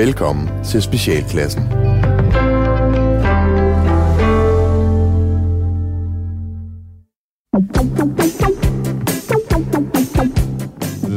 [0.00, 1.62] Velkommen til Specialklassen.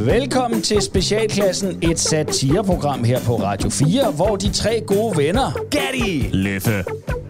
[0.06, 6.28] Velkommen til Specialklassen, et satireprogram her på Radio 4, hvor de tre gode venner, Gatti,
[6.32, 6.84] Leffe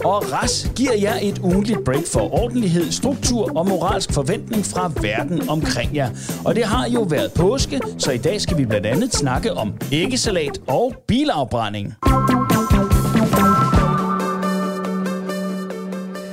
[0.05, 5.48] og Ras, giver jer et ugentligt break for ordentlighed, struktur og moralsk forventning fra verden
[5.48, 6.11] omkring jer.
[6.45, 9.75] Og det har jo været påske, så i dag skal vi blandt andet snakke om
[9.93, 11.94] æggesalat og bilafbrænding.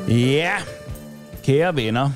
[0.10, 0.52] Ja,
[1.44, 2.10] kære venner.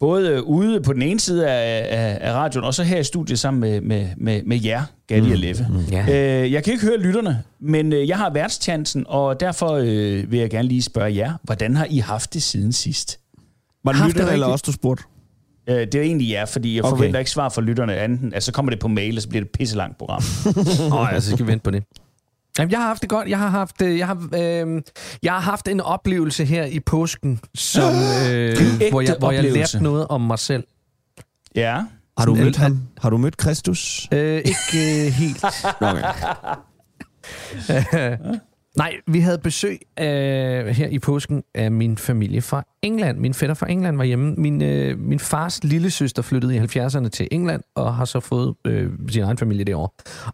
[0.00, 3.38] Både ude på den ene side af, af, af radioen, og så her i studiet
[3.38, 5.66] sammen med, med, med, med jer, Gatti og Leffe.
[5.70, 6.42] Mm, ja.
[6.42, 10.38] øh, jeg kan ikke høre lytterne, men øh, jeg har værtschancen, og derfor øh, vil
[10.38, 13.20] jeg gerne lige spørge jer, hvordan har I haft det siden sidst?
[13.84, 15.04] Var det Haft lytter det eller også, du spurgte?
[15.68, 16.96] Øh, det er egentlig ja, fordi jeg Okay.
[16.96, 18.34] forventer ikke svar fra lytterne anden.
[18.34, 20.22] Altså, så kommer det på mail, og så bliver det et pisselangt program.
[20.92, 21.82] Åh, oh, altså, skal vi vente på det.
[22.58, 23.28] Jamen, jeg har haft det godt.
[23.28, 24.82] Jeg har haft, øh, jeg har, øh,
[25.22, 27.94] jeg har haft en oplevelse her i påsken, som,
[28.30, 28.56] øh,
[28.90, 30.64] hvor, jeg, hvor jeg lærte noget om mig selv.
[31.54, 31.82] ja.
[32.18, 32.82] Har du Sådan mødt ham?
[32.98, 34.08] Har du mødt Kristus?
[34.12, 35.44] Øh, ikke øh, helt.
[35.80, 36.02] Okay.
[38.76, 40.06] Nej, vi havde besøg øh,
[40.66, 43.18] her i påsken af min familie fra England.
[43.18, 44.34] Min fætter fra England var hjemme.
[44.34, 48.54] Min, øh, min fars lille søster flyttede i 70'erne til England og har så fået
[48.64, 49.88] øh, sin egen familie derovre.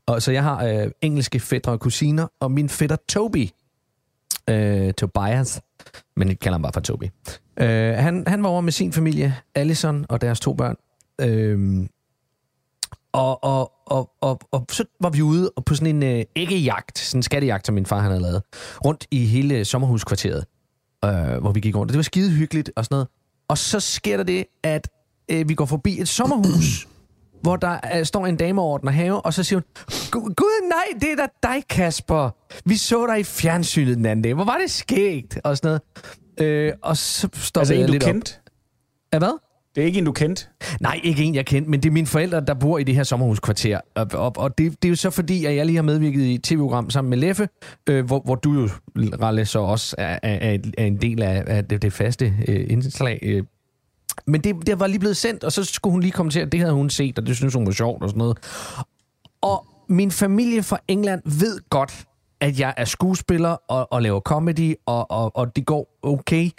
[0.06, 3.48] Og så jeg har øh, engelske fætter og kusiner, og min fætter Toby,
[4.50, 5.60] øh, Tobias,
[6.16, 7.04] men jeg kalder ham bare for Toby.
[7.56, 10.76] Øh, han, han var over med sin familie, Allison og deres to børn.
[11.20, 11.86] Øh,
[13.12, 16.98] og, og, og, og, og så var vi ude og på sådan en øh, æggejagt,
[16.98, 18.42] sådan en skattejagt, som min far han havde lavet,
[18.84, 20.44] rundt i hele sommerhuskvarteret,
[21.04, 21.10] øh,
[21.41, 21.91] hvor vi gik rundt.
[21.91, 23.08] Og det var skide hyggeligt og sådan noget.
[23.48, 24.88] Og så sker der det, at
[25.30, 26.88] øh, vi går forbi et sommerhus,
[27.42, 30.69] hvor der øh, står en dame og ordner have, og så siger hun, "Gu- Gud
[30.69, 32.30] nej, det er da dig, Kasper.
[32.64, 34.34] Vi så dig i fjernsynet den anden dag.
[34.34, 35.38] Hvor var det skægt?
[35.44, 35.82] Og sådan noget.
[36.41, 38.41] Øh, og så stoppede Altså, jeg du lidt kendt?
[38.47, 38.53] op.
[39.12, 39.38] Ja, hvad?
[39.75, 40.50] Det er ikke en, du kendt?
[40.81, 43.05] Nej, ikke en, jeg kendte, men det er mine forældre, der bor i det her
[43.05, 43.81] sommerhuskvarter.
[43.94, 46.34] Og, og, og det, det er jo så fordi, at jeg lige har medvirket i
[46.34, 47.49] et tv-program sammen med Leffe,
[47.88, 51.65] øh, hvor, hvor du jo, Ralle, så også er, er, er en del af, af
[51.65, 53.19] det, det faste øh, indslag.
[53.22, 53.43] Øh.
[54.27, 56.61] Men det, det var lige blevet sendt, og så skulle hun lige kommentere, at det
[56.61, 58.38] havde hun set, og det synes hun var sjovt og sådan noget.
[59.43, 62.05] Og min familie fra England ved godt,
[62.41, 66.50] at jeg er skuespiller og, og laver comedy, og, og, og det går okay.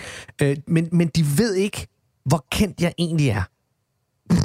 [0.42, 1.88] Øh, men, men de ved ikke,
[2.26, 3.44] hvor kendt jeg egentlig er.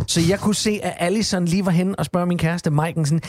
[0.07, 3.23] Så jeg kunne se, at Allison lige var henne og spørge min kæreste Maiken sådan,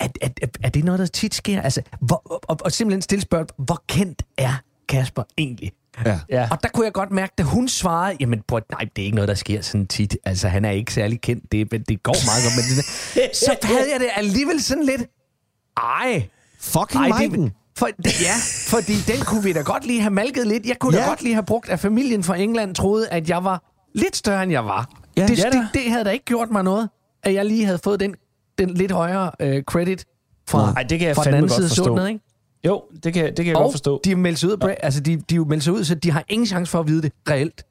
[0.00, 0.28] er, er,
[0.62, 1.62] er, det noget, der tit sker?
[1.62, 4.52] Altså, hvor, og, og simpelthen stille spørge, hvor kendt er
[4.88, 5.72] Kasper egentlig?
[6.04, 6.20] Ja.
[6.30, 6.48] Ja.
[6.50, 9.14] Og der kunne jeg godt mærke, da hun svarede, jamen prøv, nej, det er ikke
[9.14, 10.16] noget, der sker sådan tit.
[10.24, 11.52] Altså, han er ikke særlig kendt.
[11.52, 12.56] Det, det går meget godt.
[12.56, 15.02] Men det, så havde jeg det alligevel sådan lidt,
[15.76, 16.28] ej,
[16.60, 17.44] Fucking ej, Maiken.
[17.44, 18.34] det, for, ja,
[18.66, 20.66] fordi den kunne vi da godt lige have malket lidt.
[20.66, 20.96] Jeg kunne.
[20.96, 21.02] Ja.
[21.02, 24.42] da godt lige have brugt, at familien fra England troede, at jeg var lidt større,
[24.42, 24.90] end jeg var.
[25.16, 25.26] Ja.
[25.26, 26.88] det, Ja det, det havde da ikke gjort mig noget,
[27.22, 28.14] at jeg lige havde fået den,
[28.58, 30.04] den lidt højere øh, credit
[30.48, 32.20] fra, Ej, det kan jeg fra den anden side af sundet, ikke?
[32.66, 34.00] Jo, det kan, det kan jeg Og godt forstå.
[34.04, 34.74] de er meldt sig ud, ja.
[34.82, 36.86] altså de, de er jo meldt sig ud, så de har ingen chance for at
[36.88, 37.66] vide det reelt.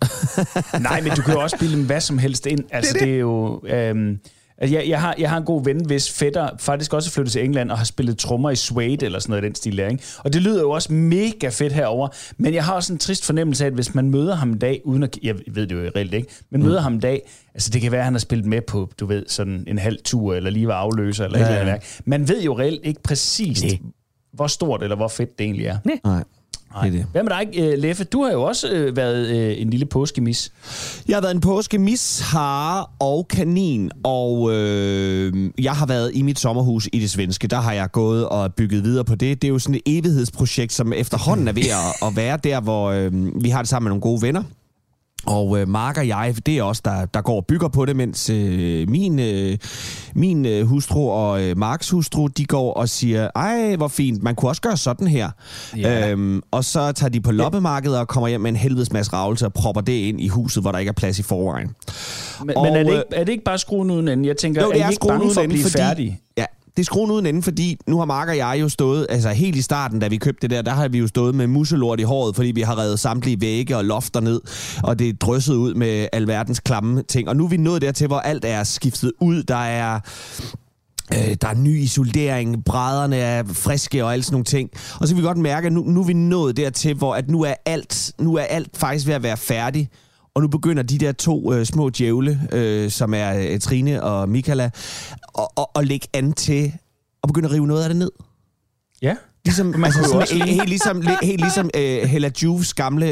[0.82, 2.64] Nej, men du kan jo også bilde dem hvad som helst ind.
[2.72, 3.08] Altså, det, det.
[3.08, 3.60] det er jo...
[3.66, 4.18] Øhm,
[4.60, 7.32] altså, jeg, jeg, har, jeg har en god ven, hvis fætter faktisk også er flyttet
[7.32, 9.88] til England og har spillet trommer i Suede eller sådan noget i den stil der,
[9.88, 10.04] ikke?
[10.18, 12.08] Og det lyder jo også mega fedt herover.
[12.36, 14.80] Men jeg har også en trist fornemmelse af, at hvis man møder ham en dag,
[14.84, 15.18] uden at...
[15.22, 18.00] Jeg ved det jo reelt ikke, men møder ham en dag, altså det kan være,
[18.00, 20.74] at han har spillet med på, du ved, sådan en halv tur, eller lige var
[20.74, 22.00] afløser, eller ja, et eller andet værk.
[22.04, 23.78] Man ved jo reelt ikke præcist, Nej.
[24.32, 25.78] hvor stort eller hvor fedt det egentlig er.
[25.84, 26.00] Nej.
[26.04, 26.24] Nej.
[26.70, 27.06] Det er det.
[27.12, 28.04] Hvad med dig, øh, Leffe?
[28.04, 30.52] Du har jo også øh, været øh, en lille påskemis.
[31.08, 36.22] Jeg har været en påske mis, hare og kanin, og øh, jeg har været i
[36.22, 37.48] mit sommerhus i det svenske.
[37.48, 39.42] Der har jeg gået og bygget videre på det.
[39.42, 42.90] Det er jo sådan et evighedsprojekt, som efterhånden er ved at, at være der, hvor
[42.90, 44.42] øh, vi har det sammen med nogle gode venner.
[45.26, 47.96] Og øh, Mark og jeg, det er os, der, der går og bygger på det,
[47.96, 49.58] mens øh, min, øh,
[50.14, 54.34] min øh, hustru og øh, Marks hustru, de går og siger, ej, hvor fint, man
[54.34, 55.30] kunne også gøre sådan her.
[55.76, 56.10] Ja.
[56.10, 59.46] Øhm, og så tager de på loppemarkedet og kommer hjem med en helvedes masse ravelse
[59.46, 61.70] og propper det ind i huset, hvor der ikke er plads i forvejen.
[62.44, 64.28] Men, Og, men er, det øh, ikke, er det ikke bare skruen uden ende?
[64.28, 65.76] Jeg tænker, Jo, er det I er ikke skruen bange for at blive fordi...
[65.76, 66.20] færdige?
[66.38, 66.44] Ja,
[66.76, 69.56] det er skruen uden ende, fordi nu har Mark og jeg jo stået, altså helt
[69.56, 72.02] i starten, da vi købte det der, der har vi jo stået med muselort i
[72.02, 74.40] håret, fordi vi har revet samtlige vægge og lofter ned,
[74.82, 77.28] og det er drysset ud med alverdens klamme ting.
[77.28, 79.42] Og nu er vi nået dertil, hvor alt er skiftet ud.
[79.42, 80.00] Der er
[81.14, 84.70] Øh, der er ny isolering, brædderne er friske og alt sådan nogle ting.
[85.00, 87.30] Og så kan vi godt mærke, at nu, nu er vi nået dertil, hvor at
[87.30, 89.88] nu, er alt, nu er alt faktisk ved at være færdig.
[90.34, 94.28] Og nu begynder de der to øh, små djævle, øh, som er øh, Trine og
[94.28, 94.64] Michaela,
[95.38, 96.72] at, at, at lægge an til
[97.22, 98.10] og begynde at rive noget af det ned.
[99.02, 99.16] Ja.
[99.44, 102.74] Ligesom, Man altså, sådan, også helt, lige- helt ligesom, li- helt ligesom uh, Hella Juves
[102.74, 103.06] gamle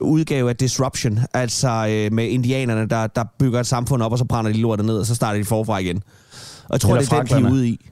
[0.00, 1.68] uh, udgave af Disruption, altså
[2.08, 4.98] uh, med indianerne, der, der bygger et samfund op, og så brænder de lortet ned,
[4.98, 5.96] og så starter de forfra igen.
[6.64, 7.86] Og jeg tror, Eller det er den, de er ude i.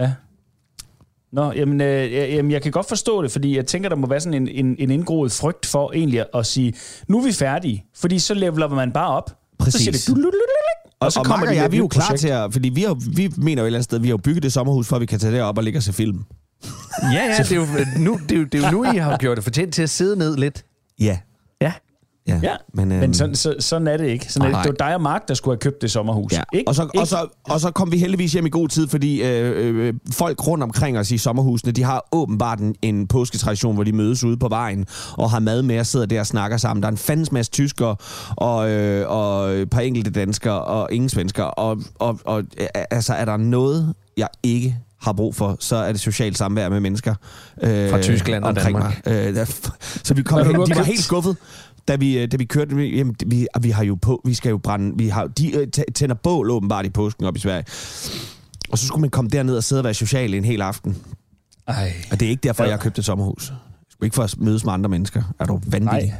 [0.00, 0.12] Ja.
[1.32, 4.06] Nå, jamen, øh, ja, jamen, jeg kan godt forstå det, fordi jeg tænker, der må
[4.06, 6.74] være sådan en, en, en indgroet frygt for egentlig at sige,
[7.08, 9.36] nu er vi færdige, fordi så leveler man bare op.
[9.58, 9.72] Præcis.
[9.72, 10.40] Så siger det, "Dulululululul",
[11.00, 12.52] Og, og, og Mark og jeg, vi er jo klar til at...
[12.52, 14.52] Fordi vi, har, vi mener jo et eller andet sted, vi har jo bygget det
[14.52, 16.24] sommerhus, for at vi kan tage det op og ligge og se film.
[17.02, 17.66] Ja, ja, det er, jo,
[17.98, 19.90] nu, det, er jo, det er jo nu, I har gjort det fortjent til at
[19.90, 20.64] sidde ned lidt.
[21.00, 21.18] Ja.
[22.28, 22.40] Ja.
[22.42, 24.32] Ja, men, øhm, men sådan, så, sådan er det ikke.
[24.32, 24.64] Sådan er det.
[24.64, 26.32] det var dig og Mark, der skulle have købt det sommerhus.
[26.32, 26.42] Ja.
[26.52, 26.68] Ikke?
[26.68, 27.00] Og, så, ikke?
[27.00, 30.46] og, så, og så kom vi heldigvis hjem i god tid, fordi øh, øh, folk
[30.46, 34.36] rundt omkring os i sommerhusene, de har åbenbart en, en påsketradition, hvor de mødes ude
[34.36, 36.82] på vejen og har mad med og sidder der og snakker sammen.
[36.82, 37.96] Der er en fandens masse tyskere
[38.36, 41.44] og, øh, og et par enkelte danskere og ingen svensker.
[41.44, 45.92] Og, og, og øh, altså, er der noget, jeg ikke har brug for, så er
[45.92, 47.14] det socialt samvær med mennesker
[47.62, 49.06] øh, Fra Tyskland og omkring Danmark.
[49.06, 49.28] Mig.
[49.28, 49.44] Øh, der,
[50.04, 51.36] så vi kom hen, de var helt skuffet,
[51.88, 52.76] da vi, øh, da vi kørte.
[52.76, 55.66] vi- Jamen, vi, vi har jo på, vi skal jo brænde, vi har, de øh,
[55.76, 57.64] tæ- tænder bål åbenbart i påsken op i Sverige.
[58.70, 60.96] Og så skulle man komme derned og sidde og være social en hel aften.
[61.68, 62.68] Ej, Og det er ikke derfor, Ja.
[62.68, 63.48] jeg har købt et sommerhus.
[63.50, 63.56] Jeg
[63.90, 65.22] skulle ikke for at mødes med andre mennesker.
[65.38, 66.08] Er du vanvittig?
[66.08, 66.12] nej.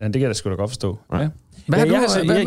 [0.00, 0.98] Ja, det kan jeg da sgu da godt forstå.
[1.12, 1.28] Ja.
[1.66, 1.92] Hvad har du-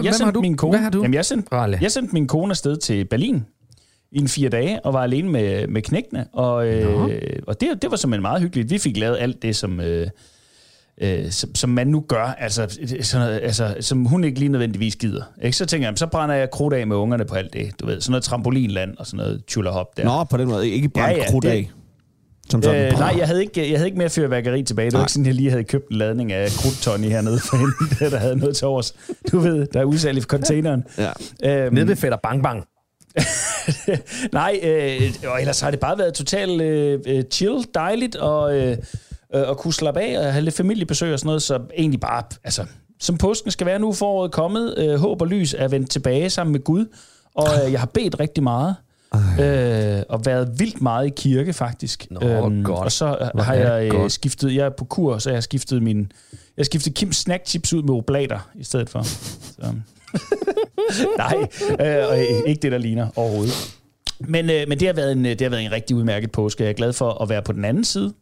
[0.03, 0.41] jeg, sendte du?
[0.41, 1.01] min kone, Hvad har du?
[1.01, 3.43] Jamen, jeg sendte, jeg sendte min kone afsted til Berlin
[4.11, 6.25] i en fire dage, og var alene med, med knækkene.
[6.33, 8.69] Og, øh, og det, det var simpelthen meget hyggeligt.
[8.69, 10.07] Vi fik lavet alt det, som, øh,
[11.01, 14.95] øh, som, som man nu gør, altså, sådan noget, altså, som hun ikke lige nødvendigvis
[14.95, 15.23] gider.
[15.43, 15.57] Ikke?
[15.57, 17.71] Så tænker jeg, så brænder jeg krudt af med ungerne på alt det.
[17.81, 20.03] Du ved, sådan noget trampolinland og sådan noget tjullerhop der.
[20.03, 20.69] Nå, på den måde.
[20.69, 21.71] Ikke brændt Ja, ja, krudt det- af.
[22.49, 22.93] Som sådan.
[22.93, 24.85] Øh, nej, jeg havde, ikke, jeg havde ikke mere fyrværkeri tilbage.
[24.85, 25.03] Det var Nej.
[25.03, 28.35] ikke sådan, jeg lige havde købt en ladning af krudttonni hernede for hende, der, havde
[28.35, 28.93] noget til overs.
[29.31, 30.83] Du ved, der er udsalg i containeren.
[30.97, 31.11] Ja.
[31.65, 32.63] Øhm, Nede ved Fætter Bang Bang.
[34.33, 38.77] nej, øh, og ellers har det bare været totalt øh, øh, chill, dejligt, og, øh,
[39.35, 42.23] øh, at kunne slappe af og have lidt familiebesøg og sådan noget, så egentlig bare,
[42.43, 42.65] altså,
[42.99, 46.51] som påsken skal være nu, foråret kommet, øh, håb og lys er vendt tilbage sammen
[46.51, 46.85] med Gud,
[47.35, 48.75] og øh, jeg har bedt rigtig meget,
[49.39, 52.07] øh, og været vildt meget i kirke faktisk.
[52.23, 52.85] Øhm, Nå, godt.
[52.85, 54.11] Og så øh, Hvor har jeg øh, godt.
[54.11, 57.47] skiftet, jeg er på kur, så jeg har skiftet min, jeg har skiftet Kims snack
[57.47, 59.03] chips ud med oblater i stedet for.
[59.03, 59.73] Så.
[61.17, 61.47] Nej,
[61.79, 62.17] øh, og
[62.47, 63.75] ikke det, der ligner overhovedet.
[64.19, 66.63] Men, øh, men det, har været en, det har været en rigtig udmærket påske.
[66.63, 68.13] Jeg er glad for at være på den anden side.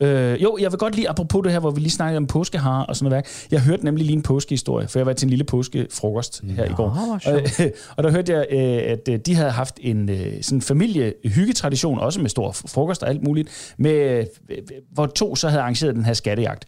[0.00, 2.82] Øh, jo, jeg vil godt lige, apropos det her, hvor vi lige snakkede om påskehar
[2.82, 3.46] og sådan noget.
[3.50, 6.72] Jeg hørte nemlig lige en påskehistorie, for jeg var til en lille påskefrokost her i
[6.72, 7.20] går.
[7.26, 7.42] Og,
[7.96, 12.20] og der hørte jeg, øh, at øh, de havde haft en øh, sådan familiehyggetradition, også
[12.20, 14.56] med stor frokost og alt muligt, med, øh,
[14.92, 16.64] hvor to så havde arrangeret den her skattejagt.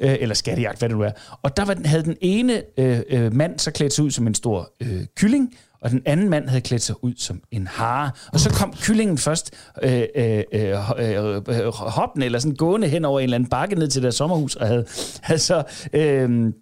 [0.00, 1.10] Øh, eller skattejagt, hvad det nu er.
[1.42, 4.72] Og der var havde den ene øh, mand så klædt sig ud som en stor
[4.80, 8.10] øh, kylling, og den anden mand havde klædt sig ud som en hare.
[8.32, 13.04] Og så kom kyllingen først øh, øh, øh, øh, øh hoppende, eller sådan gående hen
[13.04, 14.86] over en eller anden bakke ned til deres sommerhus, og havde,
[15.22, 15.62] havde så...
[15.92, 16.52] Øh,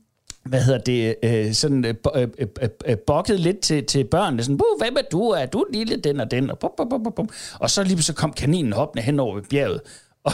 [0.48, 4.42] hvad hedder det, øh, sådan øh, øh øh, øh, øh, bokket lidt til, til børnene,
[4.42, 5.22] sådan, "Buh, hvem er du?
[5.28, 6.50] Er du lille den og den?
[6.50, 7.28] Og, bum, bum, bum, bum.
[7.60, 9.80] og så lige så kom kaninen hoppende hen over bjerget,
[10.26, 10.32] og,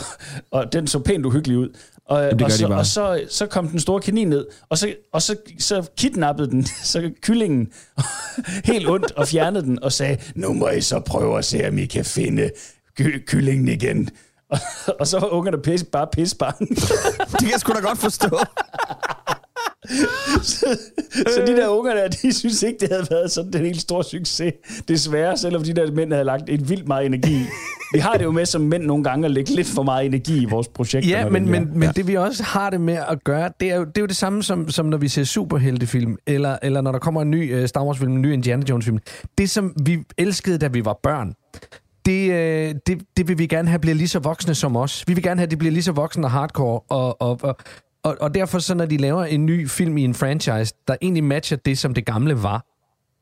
[0.51, 1.69] og den så pænt uhyggelig ud.
[2.07, 5.23] Og, gør og, så, og så, så kom den store kanin ned, og så, og
[5.23, 7.69] så, så kidnappede den så kyllingen
[8.71, 11.79] helt ondt og fjernede den og sagde, nu må I så prøve at se, om
[11.79, 12.51] I kan finde
[13.01, 14.09] ky- kyllingen igen.
[14.51, 14.59] Og,
[15.01, 16.67] og så var ungerne pisse, bare pisse bange.
[17.31, 18.39] Det kan jeg sgu da godt forstå.
[21.27, 24.03] Så de der unger der, de synes ikke, det havde været sådan en helt stor
[24.03, 24.53] succes.
[24.89, 27.39] Desværre, selvom de der mænd havde lagt et vildt meget energi.
[27.93, 30.43] Vi har det jo med som mænd nogle gange at lægge lidt for meget energi
[30.43, 31.11] i vores projekter.
[31.11, 33.77] Ja, men, det men, men det vi også har det med at gøre, det er
[33.77, 36.93] jo det, er jo det samme som, som når vi ser superheltefilm, eller, eller når
[36.93, 38.99] der kommer en ny uh, Star Wars-film, en ny Indiana Jones-film.
[39.39, 41.35] Det, som vi elskede, da vi var børn,
[42.07, 45.05] det, øh, det, det vil vi gerne have bliver lige så voksne som os.
[45.07, 47.57] Vi vil gerne have, at det bliver lige så voksne og hardcore, og, og, og,
[48.03, 51.25] og, og derfor så, når de laver en ny film i en franchise, der egentlig
[51.25, 52.65] matcher det, som det gamle var,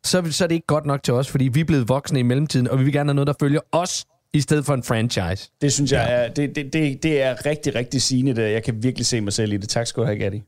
[0.05, 2.23] så, så er det ikke godt nok til os, fordi vi er blevet voksne i
[2.23, 5.51] mellemtiden, og vi vil gerne have noget, der følger os, i stedet for en franchise.
[5.61, 8.35] Det synes jeg er, det, det, det, det er rigtig, rigtig sigende.
[8.35, 8.53] Det.
[8.53, 9.69] Jeg kan virkelig se mig selv i det.
[9.69, 10.43] Tak skal du have, Gatti.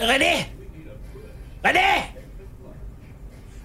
[0.00, 0.46] René!
[1.66, 2.02] René!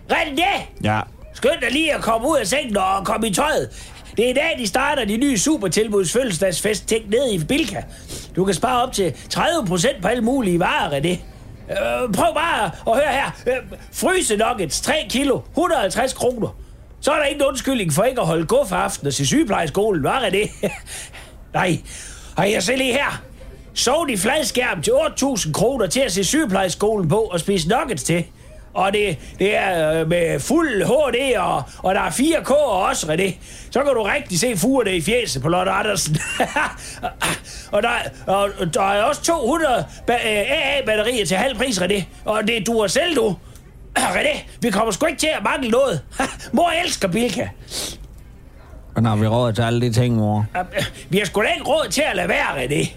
[0.10, 0.62] René!
[0.84, 1.02] Ja.
[1.34, 3.70] Skynd dig lige at komme ud af sengen og komme i tøjet.
[4.18, 7.82] Det er i dag, de starter de nye supertilbuds fødselsdagsfest tænkt ned i Bilka.
[8.36, 11.33] Du kan spare op til 30% på alle mulige varer, René.
[11.72, 13.32] Øh, prøv bare at høre her.
[13.48, 16.56] Øh, fryse nuggets, 3 kilo, 150 kroner.
[17.02, 20.30] Så er der ingen undskyldning for ikke at holde guf aften og se sygeplejeskolen, var
[20.32, 20.50] det?
[21.54, 21.78] Nej.
[22.38, 23.22] Og jeg ser lige her.
[23.74, 28.26] Sov i fladskærm til 8.000 kroner til at se sygeplejeskolen på og spise nuggets til.
[28.74, 33.34] Og det, det er øh, med fuld HD, og, og der er 4K også, René.
[33.72, 36.18] Så kan du rigtig se fugerne i fjeset på Lotte Andersen.
[37.74, 37.90] og, der,
[38.28, 42.04] og der er også 200 ba- øh, AA-batterier til halv pris, René.
[42.26, 43.36] Og det du er selv, du.
[43.98, 46.02] René, vi kommer sgu ikke til at mangle noget.
[46.54, 47.48] Mor elsker Bilka.
[48.96, 50.46] Men har vi råd til alle de ting, mor?
[51.10, 52.90] Vi har sgu da ikke råd til at lade være, René.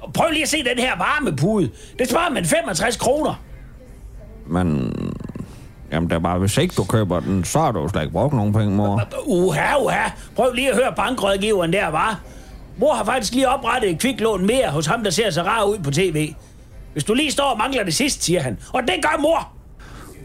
[0.00, 1.70] Og Prøv lige at se den her varmepude.
[1.98, 3.42] Det sparer man 65 kroner.
[4.46, 4.81] Men...
[5.92, 8.34] Jamen, det er bare, hvis ikke du køber den, så har du slet ikke brugt
[8.34, 9.02] nogen penge, mor.
[9.26, 10.08] Uha, uha.
[10.36, 12.20] Prøv lige at høre bankrådgiveren der, var.
[12.76, 15.78] Mor har faktisk lige oprettet et kviklån mere hos ham, der ser så rar ud
[15.78, 16.34] på tv.
[16.92, 18.58] Hvis du lige står og mangler det sidste, siger han.
[18.72, 19.48] Og det gør mor.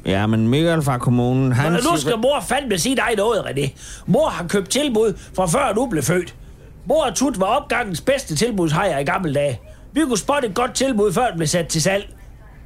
[0.06, 1.76] Ja, men Michael fra kommunen, han...
[1.76, 3.70] Og nu skal mor fandme sige dig noget, René.
[4.06, 6.36] Mor har købt tilbud fra før du blev født.
[6.86, 9.60] Mor og Tut var opgangens bedste tilbudshejer i gamle dage.
[9.94, 12.17] Vi kunne spotte et godt tilbud, før det blev sat til salg.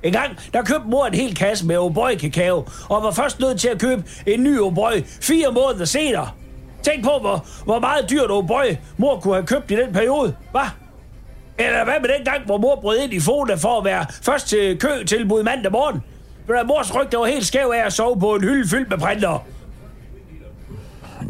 [0.04, 3.60] En gang, der købte mor en hel kasse med O'boy kakao, og var først nødt
[3.60, 6.30] til at købe en ny O'boy fire måneder senere.
[6.84, 10.62] Tænk på, hvor, hvor meget dyrt O'boy mor kunne have købt i den periode, hva?
[11.58, 14.48] Eller hvad med den gang, hvor mor brød ind i Foda for at være først
[14.48, 16.04] til kø tilbud mandag morgen?
[16.46, 18.98] For der mors rygte var helt skæv af at sove på en hylde fyldt med
[18.98, 19.44] printer.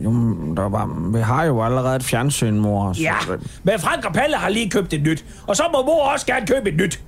[0.04, 2.94] Jo, men der er bare, vi har jo allerede et fjernsyn, mor.
[2.94, 3.16] så- Ja,
[3.64, 5.26] men Frank og Palle har lige købt et nyt.
[5.48, 7.02] Og så må mor også gerne købe et nyt.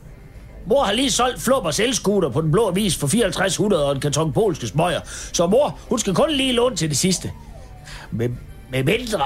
[0.66, 4.02] Mor har lige solgt flub og selvskuter på den blå avis for 5400 og en
[4.02, 5.00] karton polske smøger.
[5.34, 7.32] Så mor, hun skal kun lige låne til det sidste.
[8.12, 8.30] Med,
[8.72, 9.24] med mindre...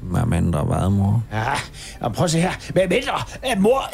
[0.00, 1.24] Hvad mindre hvad, mor?
[1.32, 1.52] Ja,
[2.00, 2.52] og prøv at se her.
[2.74, 3.90] Med mindre, at mor...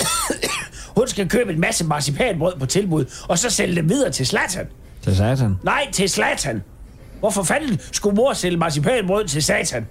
[0.99, 4.67] hun skal købe en masse marcipanbrød på tilbud, og så sælge dem videre til Slatan.
[5.02, 5.57] Til satan.
[5.62, 6.62] Nej, til Slatan.
[7.21, 9.87] Hvorfor fanden skulle mor sælge marcipanbrød til Satan?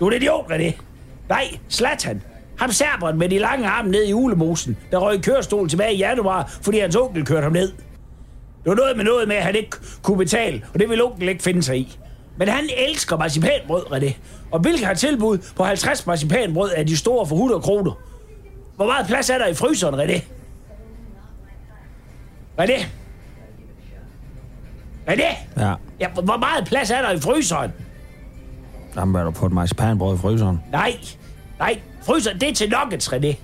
[0.00, 0.72] Du er en idiot, René.
[1.28, 2.22] Nej, Slatan.
[2.58, 5.98] Ham serberen med de lange arme ned i julemosen, der røg i kørestol tilbage i
[5.98, 7.68] januar, fordi hans onkel kørte ham ned.
[8.64, 9.70] Det var noget med noget med, at han ikke
[10.02, 11.98] kunne betale, og det ville onkel ikke finde sig i.
[12.38, 14.12] Men han elsker marcipanbrød, René.
[14.50, 17.92] Og hvilket har tilbud på 50 marcipanbrød af de store for 100 kroner.
[18.76, 20.20] Hvor meget plads er der i fryseren, René?
[22.60, 22.84] René?
[25.08, 25.36] René?
[25.60, 25.74] Ja.
[26.00, 27.72] Ja, hvor- meget plads er der i fryseren?
[28.96, 30.60] Jamen, er du på et marcipanbrød i fryseren?
[30.72, 30.96] Nej,
[31.58, 33.34] nej, fryseren, det til nuggets, René.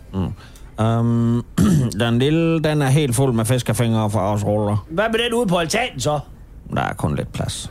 [0.82, 1.44] Um,
[2.00, 4.86] den lille, den er helt fuld med fiskefingre fra os ruller.
[4.90, 6.20] Hvad med den ude på altanen så?
[6.74, 7.70] Der er kun lidt plads.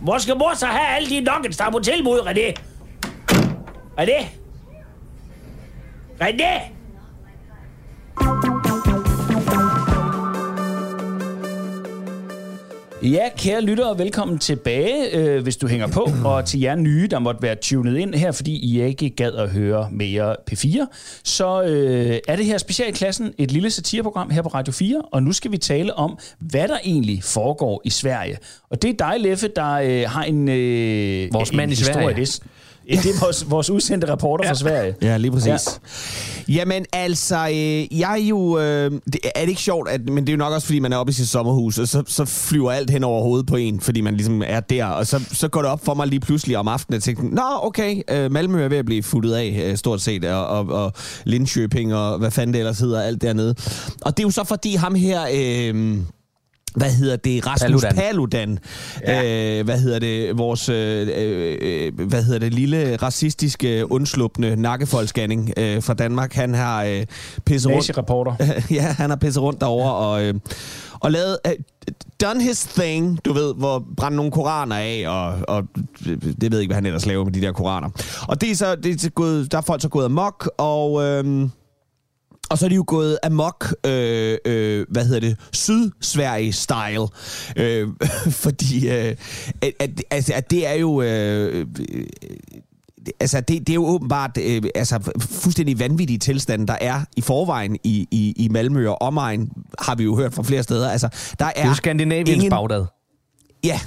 [0.00, 2.60] Hvor skal mor så have alle de nuggets, der er på tilbud, René?
[4.00, 4.26] René?
[6.22, 6.70] René?
[13.02, 17.18] Ja, kære lyttere, velkommen tilbage, øh, hvis du hænger på, og til jer nye, der
[17.18, 20.86] måtte være tunet ind her, fordi I ikke gad at høre mere P4,
[21.24, 25.32] så øh, er det her Specialklassen et lille satireprogram her på Radio 4, og nu
[25.32, 28.38] skal vi tale om, hvad der egentlig foregår i Sverige.
[28.70, 31.94] Og det er dig, Leffe, der øh, har en, øh, Vores en mand i historie.
[31.94, 32.20] Sverige.
[32.20, 32.42] Det,
[32.96, 34.94] det er vores, vores udsendte reporter fra Sverige.
[35.02, 35.46] Ja, lige præcis.
[35.46, 36.54] Ja.
[36.54, 38.58] Jamen altså, øh, jeg er jo...
[38.58, 40.92] Øh, det, er det ikke sjovt, at, men det er jo nok også, fordi man
[40.92, 43.80] er oppe i sit sommerhus, og så, så flyver alt hen over hovedet på en,
[43.80, 46.58] fordi man ligesom er der, og så, så går det op for mig lige pludselig
[46.58, 49.76] om aftenen, at tænke, nå okay, øh, Malmø er ved at blive futtet af, øh,
[49.76, 50.92] stort set, og, og, og
[51.26, 53.54] Linköping, og hvad fanden det ellers hedder, alt dernede.
[54.02, 55.20] Og det er jo så fordi ham her...
[55.32, 55.98] Øh,
[56.74, 57.46] hvad hedder det?
[57.46, 57.94] Rasmus Paludan.
[57.94, 58.58] Paludan.
[59.06, 59.58] Ja.
[59.58, 60.38] Øh, hvad hedder det?
[60.38, 62.54] Vores, øh, øh, hvad hedder det?
[62.54, 66.32] Lille racistiske, undslupne nakkefoldscanning øh, fra Danmark.
[66.32, 67.06] Han har øh,
[67.46, 67.88] pisset rundt.
[67.88, 68.34] Nazi-reporter.
[68.70, 70.34] ja, han har pisset rundt derovre og, øh,
[71.00, 71.38] og lavet...
[71.46, 71.52] Øh,
[72.22, 75.64] done his thing, du ved, hvor brænde nogle koraner af, og, og
[76.04, 77.88] det ved jeg ikke, hvad han ellers laver med de der koraner.
[78.28, 81.04] Og det er så, det er så gået, der er folk så gået amok, og...
[81.04, 81.48] Øh,
[82.50, 87.08] og så er de jo gået amok, øh, øh, hvad hedder det, Syd-Sverige-style.
[87.56, 87.88] Øh,
[88.44, 89.16] fordi øh,
[89.62, 91.02] at, at, altså, at det er jo...
[91.02, 92.04] Øh, øh,
[93.20, 97.76] altså, det, det er jo åbenbart øh, altså, fuldstændig vanvittige tilstande, der er i forvejen
[97.84, 100.90] i, i, i Malmø og omegn, har vi jo hørt fra flere steder.
[100.90, 102.84] Altså, der er Det er jo Skandinaviens ingen- Bagdad.
[103.64, 103.80] Ja,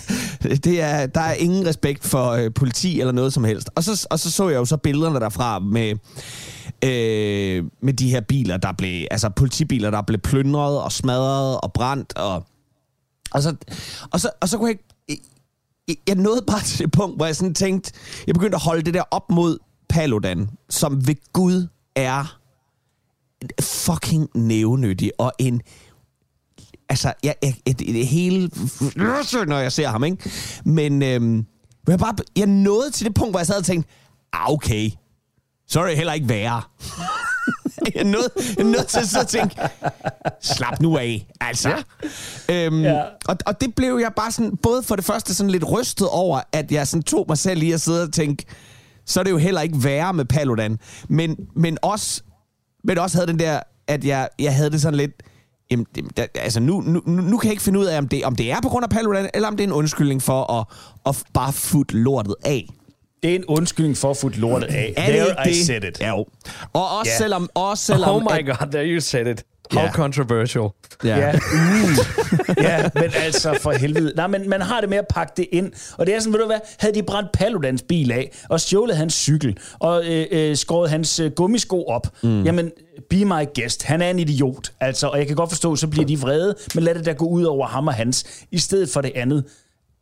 [0.64, 3.70] det er, der er ingen respekt for øh, politi eller noget som helst.
[3.74, 5.94] Og så, og så så jeg jo så billederne derfra med,
[6.84, 11.72] øh, med de her biler, der blev, altså politibiler, der blev plyndret og smadret og
[11.72, 12.16] brændt.
[12.16, 12.46] Og,
[13.30, 13.56] og, så,
[14.10, 14.78] og, så, og så kunne jeg
[15.08, 15.22] ikke...
[15.88, 17.92] jeg- Jeg nåede bare til det punkt, hvor jeg sådan tænkte,
[18.26, 21.66] jeg begyndte at holde det der op mod Paludan, som ved Gud
[21.96, 22.38] er
[23.60, 25.62] fucking nævnyttig og en
[26.88, 28.50] altså, jeg, jeg, jeg, det er hele,
[29.46, 30.30] når jeg ser ham, ikke?
[30.64, 31.46] Men øhm,
[31.88, 33.90] jeg, bare, jeg nåede til det punkt, hvor jeg sad og tænkte,
[34.32, 34.90] ah, okay,
[35.68, 36.62] så er det heller ikke værre.
[37.94, 39.56] jeg er nødt, jeg er nødt til så at tænke,
[40.42, 41.68] slap nu af, altså.
[42.48, 42.66] Ja.
[42.66, 43.02] Øhm, Ja.
[43.28, 46.40] og, og det blev jeg bare sådan, både for det første sådan lidt rystet over,
[46.52, 48.44] at jeg sådan tog mig selv i at sidde og tænke,
[49.06, 50.78] så er det jo heller ikke værre med Paludan.
[51.08, 52.22] Men, men, også,
[52.84, 55.12] men også havde den der, at jeg, jeg havde det sådan lidt,
[55.70, 58.08] jamen, det, der, altså nu, nu, nu nu kan jeg ikke finde ud af, om
[58.08, 60.52] det, om det er på grund af Paludan, eller om det er en undskyldning for
[60.60, 60.66] at,
[61.06, 62.68] at bare futte lortet af.
[63.26, 64.92] Det er en undskyldning for at få lortet af.
[64.96, 65.66] Er det There ikke I det?
[65.66, 66.00] said it.
[66.00, 66.26] Ja, jo.
[66.72, 67.18] Og også Ja.
[67.18, 67.50] selvom...
[67.54, 69.44] Også selvom Oh my god, there you said it.
[69.72, 69.92] How Ja.
[69.92, 70.68] controversial.
[71.04, 71.32] Ja.
[71.34, 71.90] Uh.
[72.62, 74.12] ja, men altså for helvede.
[74.16, 75.72] Nej, men man har det med at pakke det ind.
[75.98, 78.96] Og det er sådan, ved du hvad, havde de brændt Paludans bil af, og stjålet
[78.96, 82.42] hans cykel, og øh, øh, skåret hans øh, gummisko op, mm.
[82.44, 82.70] jamen,
[83.10, 83.82] be my guest.
[83.82, 84.72] Han er en idiot.
[84.80, 87.26] Altså, og jeg kan godt forstå, så bliver de vrede, men lad det da gå
[87.26, 89.44] ud over ham og hans, i stedet for det andet.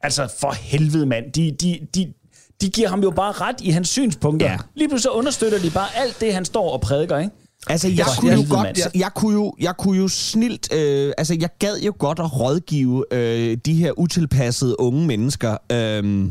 [0.02, 1.33] Altså, for helvede, mand.
[1.33, 2.12] De, de, de,
[2.61, 4.51] de giver ham jo bare ret i hans synspunkter.
[4.51, 4.57] Ja.
[4.75, 7.31] Lige pludselig så understøtter de bare alt det, han står og prædiker, ikke?
[7.67, 10.73] Altså, jeg For kunne, jo godt, jeg, jeg, kunne jo, jeg kunne jo snilt...
[10.75, 16.29] Øh, altså, jeg gad jo godt at rådgive øh, de her utilpassede unge mennesker øh,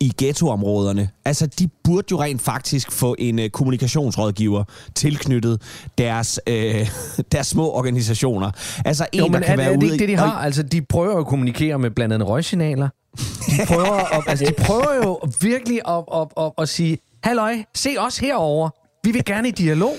[0.00, 1.08] i ghettoområderne.
[1.24, 4.64] Altså, de burde jo rent faktisk få en øh, kommunikationsrådgiver
[4.94, 5.62] tilknyttet
[5.98, 6.90] deres, øh,
[7.32, 8.50] deres små organisationer.
[8.84, 10.32] Altså, en, Jo, der men kan er, være er det ude ikke det, de har?
[10.32, 12.88] Altså, de prøver at kommunikere med blandt andet røgsignaler.
[13.46, 17.96] De prøver, at, altså, de prøver jo virkelig at, at, at, at sige, halløj, se
[17.98, 18.70] os herover.
[19.04, 19.94] Vi vil gerne i dialog.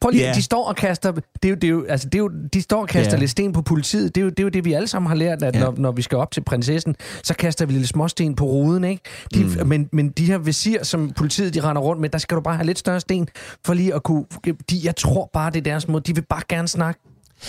[0.00, 0.32] Prøv lige, Ja.
[0.34, 2.62] de står og kaster, det er jo, det er jo, altså, det er jo, de
[2.62, 3.18] står og kaster Ja.
[3.18, 4.14] lidt sten på politiet.
[4.14, 5.60] Det er jo det, er jo det vi alle sammen har lært, at Ja.
[5.60, 9.02] når, når vi skal op til prinsessen, så kaster vi lidt småsten på ruden, ikke?
[9.34, 9.66] De, mm.
[9.68, 12.56] men, men de her visir, som politiet de render rundt med, der skal du bare
[12.56, 13.28] have lidt større sten,
[13.66, 14.24] for lige at kunne...
[14.70, 16.02] De, jeg tror bare, det er deres måde.
[16.06, 17.00] De vil bare gerne snakke.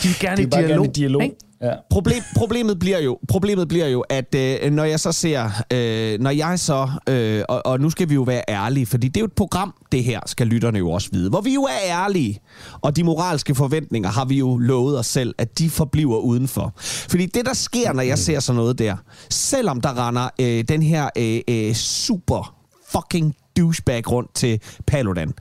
[0.03, 0.83] De vil gerne i bare dialog.
[0.83, 1.23] gerne dialog.
[1.23, 1.35] ikke?
[1.61, 1.73] Ja.
[1.89, 6.29] Problem, problemet bliver jo, problemet bliver jo, at øh, når jeg så ser, øh, når
[6.29, 9.25] jeg så, øh, og, og nu skal vi jo være ærlige, fordi det er jo
[9.25, 12.39] et program, det her skal lytterne jo også vide, hvor vi jo er ærlige,
[12.81, 16.73] og de moralske forventninger har vi jo lovet os selv, at de forbliver udenfor.
[17.09, 18.95] Fordi det, der sker, når jeg ser sådan noget der,
[19.29, 22.55] selvom der render øh, den her øh, øh, super
[22.91, 25.33] fucking douchebag rundt til Paludan.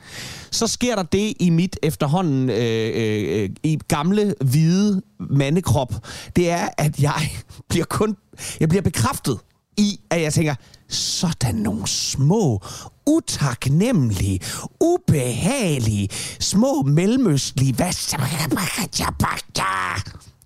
[0.50, 5.94] Så sker der det i mit efterhånden øh, øh, i gamle, hvide mandekrop,
[6.37, 7.31] det er, at jeg
[7.70, 8.16] bliver kun
[8.61, 9.38] jeg bliver bekræftet
[9.77, 10.55] i, at jeg tænker,
[10.88, 12.62] sådan nogle små,
[13.07, 14.40] utaknemmelige,
[14.81, 16.09] ubehagelige,
[16.40, 17.92] små mellemøstlige, hvad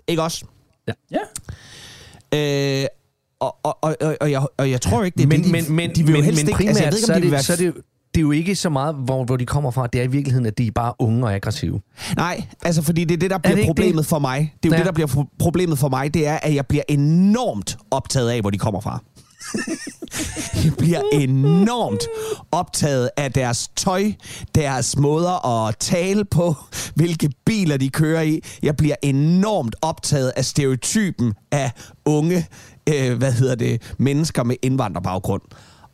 [0.08, 0.44] ikke også?
[1.10, 1.18] Ja.
[2.34, 2.86] Øh,
[3.40, 5.52] og, og, og, og, og, jeg, og jeg tror ikke, det er men, det, de,
[5.52, 6.56] men, men, de vil jo men, helst men ikke...
[6.56, 7.72] primært, altså, jeg ved ikke, så, om er de vil være så er det, jo-
[8.14, 9.86] det er jo ikke så meget, hvor, hvor de kommer fra.
[9.86, 11.80] Det er i virkeligheden, at de er bare unge og aggressive.
[12.16, 14.06] Nej, altså fordi det er det, der bliver det ikke problemet det?
[14.06, 14.54] for mig.
[14.62, 14.78] Det er jo Ja.
[14.78, 18.40] det, der bliver pro- problemet for mig, det er, at jeg bliver enormt optaget af,
[18.40, 19.02] hvor de kommer fra.
[20.64, 22.02] jeg bliver enormt
[22.52, 24.12] optaget af deres tøj,
[24.54, 26.54] deres måder at tale på,
[26.94, 28.40] hvilke biler de kører i.
[28.62, 31.72] Jeg bliver enormt optaget af stereotypen af
[32.04, 32.46] unge,
[32.88, 35.42] øh, hvad hedder det, mennesker med indvandrerbaggrund.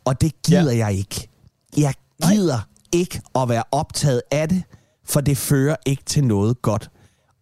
[0.05, 0.87] Og det gider ja.
[0.87, 1.27] jeg ikke.
[1.77, 1.93] Jeg
[2.29, 2.59] gider
[2.91, 4.63] ikke at være optaget af det,
[5.05, 6.89] for det fører ikke til noget godt.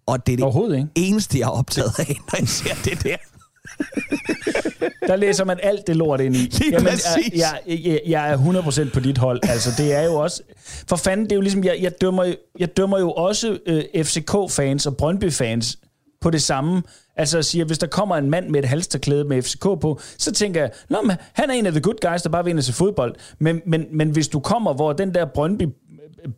[0.06, 0.38] Og det er
[0.70, 3.18] det eneste, jeg er optaget af, når jeg ser det der.
[5.08, 6.38] Der læser man alt det lort ind i.
[6.38, 7.34] Lige præcis.
[7.36, 9.39] Jeg, jeg, jeg, jeg er 100% på dit hold.
[9.49, 10.41] Altså, det er jo også...
[10.88, 11.63] For fanden, det er jo ligesom...
[11.63, 15.78] Jeg, jeg, dømmer, jeg dømmer jo også øh, FCK-fans og Brøndby-fans
[16.21, 16.84] på det samme.
[17.17, 19.99] Altså at sige, at hvis der kommer en mand med et halsterklæde med FCK på,
[20.17, 22.62] så tænker jeg, Nå, men han er en af the good guys, der bare vinder
[22.62, 23.15] til fodbold.
[23.39, 25.63] Men, men, men hvis du kommer, hvor den der Brøndby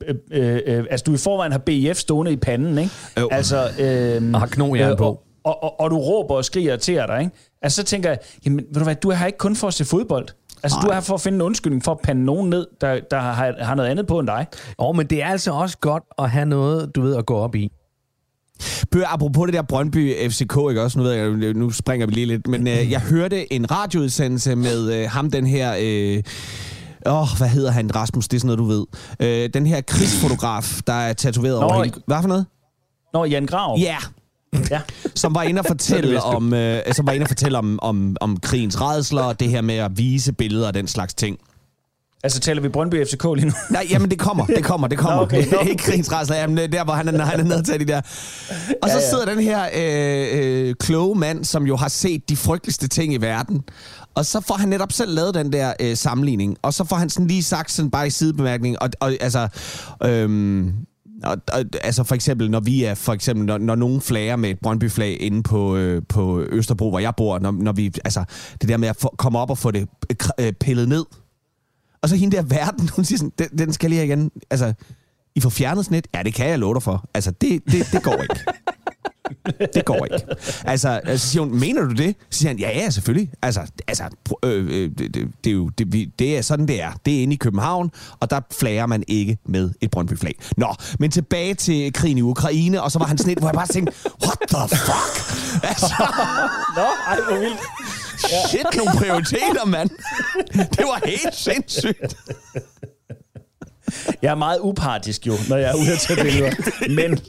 [0.07, 2.91] øh, øh, øh, altså du i forvejen har BF stående i panden, ikke?
[3.19, 3.29] Jo.
[3.31, 5.21] Altså, øh, Og har knogjern på.
[5.45, 7.35] Og, og, og, du råber og skriger til dig, ikke?
[7.61, 9.73] Altså, så tænker jeg, jamen, ved du hvad, du er her ikke kun for at
[9.73, 10.27] se fodbold.
[10.63, 12.99] Altså, du er her for at finde en undskyldning for at pande nogen ned, der,
[13.11, 14.47] der har, har noget andet på end dig.
[14.77, 17.55] Og men det er altså også godt at have noget, du ved, at gå op
[17.55, 17.71] i.
[18.91, 20.99] Bør, apropos det der Brøndby FCK, ikke også?
[20.99, 24.93] Nu ved jeg, nu springer vi lige lidt, men øh, jeg hørte en radioudsendelse med
[24.93, 25.75] øh, ham, den her...
[25.79, 26.23] Øh,
[27.07, 28.27] Åh, oh, hvad hedder han, Rasmus?
[28.27, 28.85] Det er sådan noget, du ved.
[29.19, 31.95] Øh, den her krigsfotograf, der er tatoveret Nå, over hele...
[32.07, 32.45] Hvad for noget?
[33.13, 33.77] Nå, Jan Grav.
[33.79, 33.97] Ja,
[34.71, 34.81] ja.
[35.15, 38.37] som var inde og fortælle om, øh, som var inde og fortælle om, om, om
[38.39, 41.37] krigens redsler, og det her med at vise billeder og den slags ting.
[42.23, 43.51] Altså, taler vi Brøndby FCK lige nu?
[43.71, 45.15] Nej, jamen det kommer, det kommer, det kommer.
[45.15, 47.63] Nå, okay, ikke krigens redsler, jamen det er der, hvor han er, han er nede
[47.63, 47.97] til de der.
[48.81, 49.09] Og så Ja, ja.
[49.09, 53.17] sidder den her øh, øh, kloge mand, som jo har set de frygteligste ting i
[53.17, 53.63] verden.
[54.15, 56.57] Og så får han netop selv lavet den der øh, sammenligning.
[56.61, 58.81] Og så får han sådan lige sagt sådan bare i sidebemærkning.
[58.81, 59.47] Og, og altså...
[60.03, 60.73] Øhm,
[61.23, 64.49] og, og, altså for eksempel, når vi er, for eksempel, når, når nogen flager med
[64.49, 68.23] et Brøndby-flag inde på, øh, på Østerbro, hvor jeg bor, når, når vi, altså
[68.61, 71.05] det der med at få, komme op og få det øh, øh pillet ned,
[72.01, 74.31] Og så hende der verden, hun siger sådan, den, den skal lige igen.
[74.49, 74.73] Altså,
[75.35, 76.07] I får fjernet sådan et?
[76.15, 77.09] Ja, det kan jeg love dig for.
[77.13, 78.39] Altså, det, det, det går ikke.
[79.73, 80.25] Det går ikke.
[80.65, 82.15] Altså, så siger hun, mener du det?
[82.29, 83.31] Så siger han, ja, ja, selvfølgelig.
[83.41, 84.03] Altså, altså
[84.43, 86.91] øh, øh, det, det, det, er jo, det, vi- det er sådan, det er.
[87.05, 90.35] Det er inde i København, og der flager man ikke med et Brøndby-flag.
[90.57, 93.53] Nå, men tilbage til krigen i Ukraine, og så var han sådan et, hvor jeg
[93.55, 93.93] bare tænkte,
[94.25, 95.63] what the fuck?
[95.63, 95.93] Altså,
[96.75, 97.59] Nå, ej, hvor vildt.
[98.49, 99.89] shit, nogle prioriteter, mand.
[100.53, 102.17] Det var helt sindssygt.
[104.21, 106.51] Jeg er meget upartisk jo, når jeg er ude at tage billeder.
[106.89, 107.19] Men,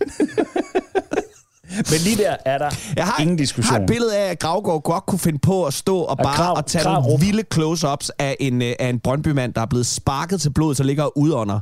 [1.77, 3.81] men lige der er der Jeg har, ingen har diskussion.
[3.83, 6.67] et billede af, at Gravgaard godt kunne finde på at stå og bare Krav- og
[6.67, 7.05] tage Krarup.
[7.05, 10.75] nogle vilde close-ups af en, øh, af en Brøndby-mand, der er blevet sparket til blod,
[10.75, 11.61] så ligger udånder.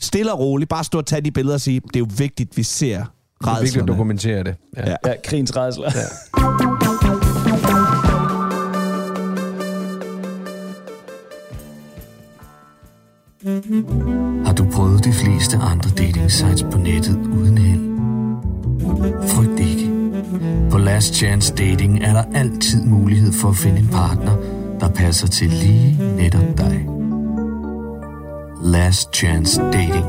[0.00, 2.56] Stille og roligt, bare stå og tage de billeder og sige, det er jo vigtigt,
[2.56, 3.88] vi ser Det er vigtigt at redslerne.
[3.88, 4.54] dokumentere det.
[4.76, 4.90] Ja.
[4.90, 4.96] Ja.
[5.06, 5.90] Ja, krigens redsler.
[5.94, 6.00] Ja.
[14.46, 17.83] Har du prøvet de fleste andre dating sites på nettet uden held?
[19.32, 19.86] Frygt ikke.
[20.72, 24.34] På Last Chance Dating er der altid mulighed for at finde en partner,
[24.80, 26.76] der passer til lige netop dig.
[28.76, 30.06] Last Chance Dating.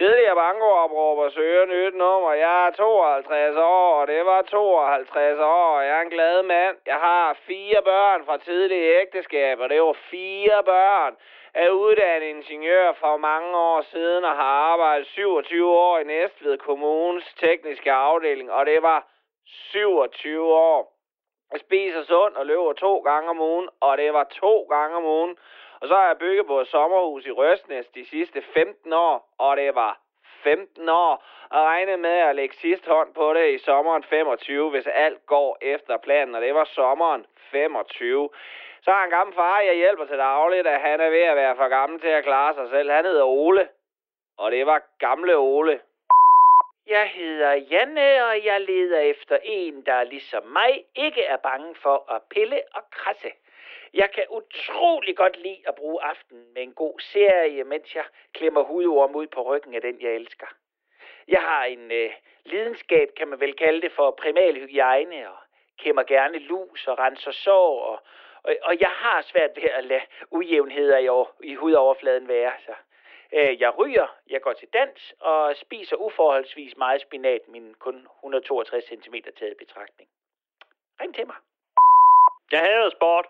[0.00, 2.32] Tidligere bankopråber søger nyt nummer.
[2.32, 5.72] Jeg er 52 år, og det var 52 år.
[5.80, 6.76] Jeg er en glad mand.
[6.92, 11.12] Jeg har fire børn fra tidlige ægteskab, og det var fire børn.
[11.56, 16.58] Jeg er uddannet ingeniør for mange år siden og har arbejdet 27 år i Næstved
[16.58, 19.06] Kommunes tekniske afdeling, og det var
[19.46, 20.92] 27 år.
[21.52, 25.04] Jeg spiser sund og løber to gange om ugen, og det var to gange om
[25.04, 25.36] ugen.
[25.80, 29.56] Og så har jeg bygget på et sommerhus i Røsnæs de sidste 15 år, og
[29.56, 30.00] det var
[30.42, 31.24] 15 år.
[31.50, 35.58] Og regnede med at lægge sidst hånd på det i sommeren 25, hvis alt går
[35.60, 38.28] efter planen, og det var sommeren 25.
[38.86, 41.56] Så har en gammel far, jeg hjælper til dagligt, at han er ved at være
[41.56, 42.90] for gammel til at klare sig selv.
[42.90, 43.68] Han hedder Ole,
[44.38, 45.80] og det var gamle Ole.
[46.86, 52.12] Jeg hedder Janne, og jeg leder efter en, der ligesom mig ikke er bange for
[52.14, 53.32] at pille og krasse.
[53.94, 58.62] Jeg kan utrolig godt lide at bruge aftenen med en god serie, mens jeg klemmer
[58.62, 60.46] hudorm ud på ryggen af den, jeg elsker.
[61.28, 62.10] Jeg har en øh,
[62.44, 65.38] lidenskab, kan man vel kalde det, for primal hygiejne, og
[65.78, 68.00] kæmmer gerne lus og renser sår, og,
[68.46, 71.08] og, og jeg har svært ved at lade ujævnheder i,
[71.50, 72.52] i hudoverfladen være.
[72.66, 72.74] Så.
[73.32, 78.84] Øh, jeg ryger, jeg går til dans og spiser uforholdsvis meget spinat, min kun 162
[78.84, 80.08] cm taget i betragtning.
[81.00, 81.36] Ring til mig.
[82.52, 83.26] Jeg hader sport.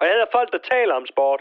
[0.00, 1.40] Og jeg hader folk, der taler om sport.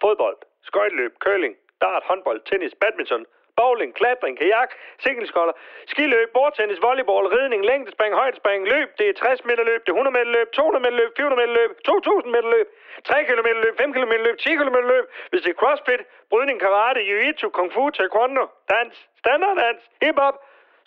[0.00, 3.26] Fodbold, skøjteløb, curling, dart, håndbold, tennis, badminton,
[3.60, 4.70] bowling, klatring, kajak,
[5.04, 5.54] singleskolder,
[5.92, 10.14] skiløb, bordtennis, volleyball, ridning, længdespring, højdespring, løb, det er 60 meter løb, det er 100
[10.16, 12.68] meter løb, 200 meter løb, 400 meter løb, 2000 meter løb,
[13.04, 17.00] 3 km løb, 5 km løb, 10 km løb, hvis det er crossfit, brydning, karate,
[17.08, 20.36] jiu-jitsu, kung fu, taekwondo, dans, standarddans, hip-hop,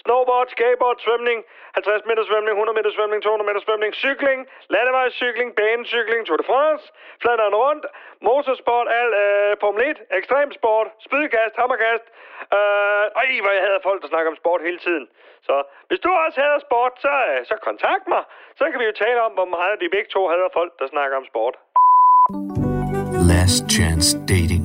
[0.04, 1.40] snowboard, skateboard, svømning,
[1.76, 4.40] 50 meter svømning, 100 meter svømning, 200 meter svømning, cykling,
[4.76, 6.84] landevejscykling, banecykling, Tour de France,
[7.24, 7.86] flanderen rundt,
[8.28, 12.06] motorsport, al øh, Formel 1, ekstremsport, spydkast, hammerkast.
[12.58, 15.06] Øh, ej, hvor jeg hader folk, der snakker om sport hele tiden.
[15.48, 15.56] Så
[15.90, 18.24] hvis du også hader sport, så, øh, så kontakt mig.
[18.60, 21.16] Så kan vi jo tale om, hvor meget de begge to hader folk, der snakker
[21.22, 21.56] om sport.
[23.32, 24.61] Last Chance Dating.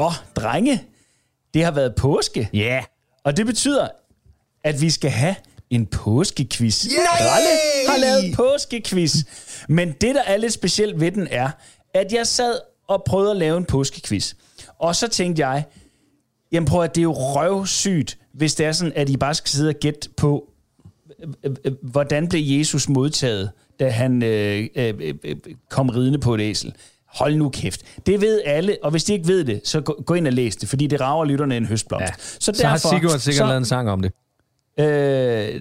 [0.00, 0.84] Nå, drenge.
[1.54, 2.48] Det har været påske.
[2.52, 2.58] Ja.
[2.58, 2.82] Yeah.
[3.24, 3.88] Og det betyder,
[4.64, 5.34] at vi skal have
[5.70, 6.86] en påskequiz.
[6.86, 7.48] Ralle
[7.88, 9.16] har lavet påskequiz.
[9.68, 11.50] Men det, der er lidt specielt ved den, er,
[11.94, 14.34] at jeg sad og prøvede at lave en påskequiz.
[14.78, 15.64] Og så tænkte jeg,
[16.52, 19.48] jamen prøv at det er jo røvsygt, hvis det er sådan, at I bare skal
[19.48, 20.50] sidde og gætte på,
[21.22, 25.36] øh, øh, øh, hvordan blev Jesus modtaget, da han øh, øh, øh,
[25.70, 26.74] kom ridende på et æsel.
[27.16, 27.80] Hold nu kæft.
[28.06, 30.56] Det ved alle, og hvis de ikke ved det, så gå, gå ind og læs
[30.56, 32.02] det, fordi det rager lytterne en høstblomst.
[32.02, 32.12] Ja.
[32.18, 34.12] Så, Så har Sigurd sikkert så, lavet en sang om det.
[34.80, 34.86] Øh,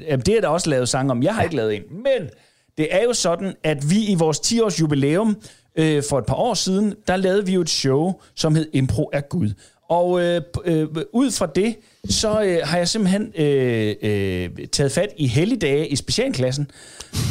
[0.08, 1.24] jamen, det er der også lavet sang om.
[1.24, 1.82] Jeg har ikke lavet en.
[1.92, 2.30] Men
[2.78, 5.38] det er jo sådan, at vi i vores 10-års jubilæum
[5.78, 9.10] øh, for et par år siden, der lavede vi jo et show, som hed Impro
[9.14, 9.50] er Gud.
[9.90, 11.76] Og øh, øh, ud fra det,
[12.10, 16.72] så øh, har jeg simpelthen øh, øh, taget fat i helligdage i specialklassen.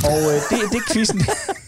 [0.04, 1.20] Og øh, det, det er quizzen.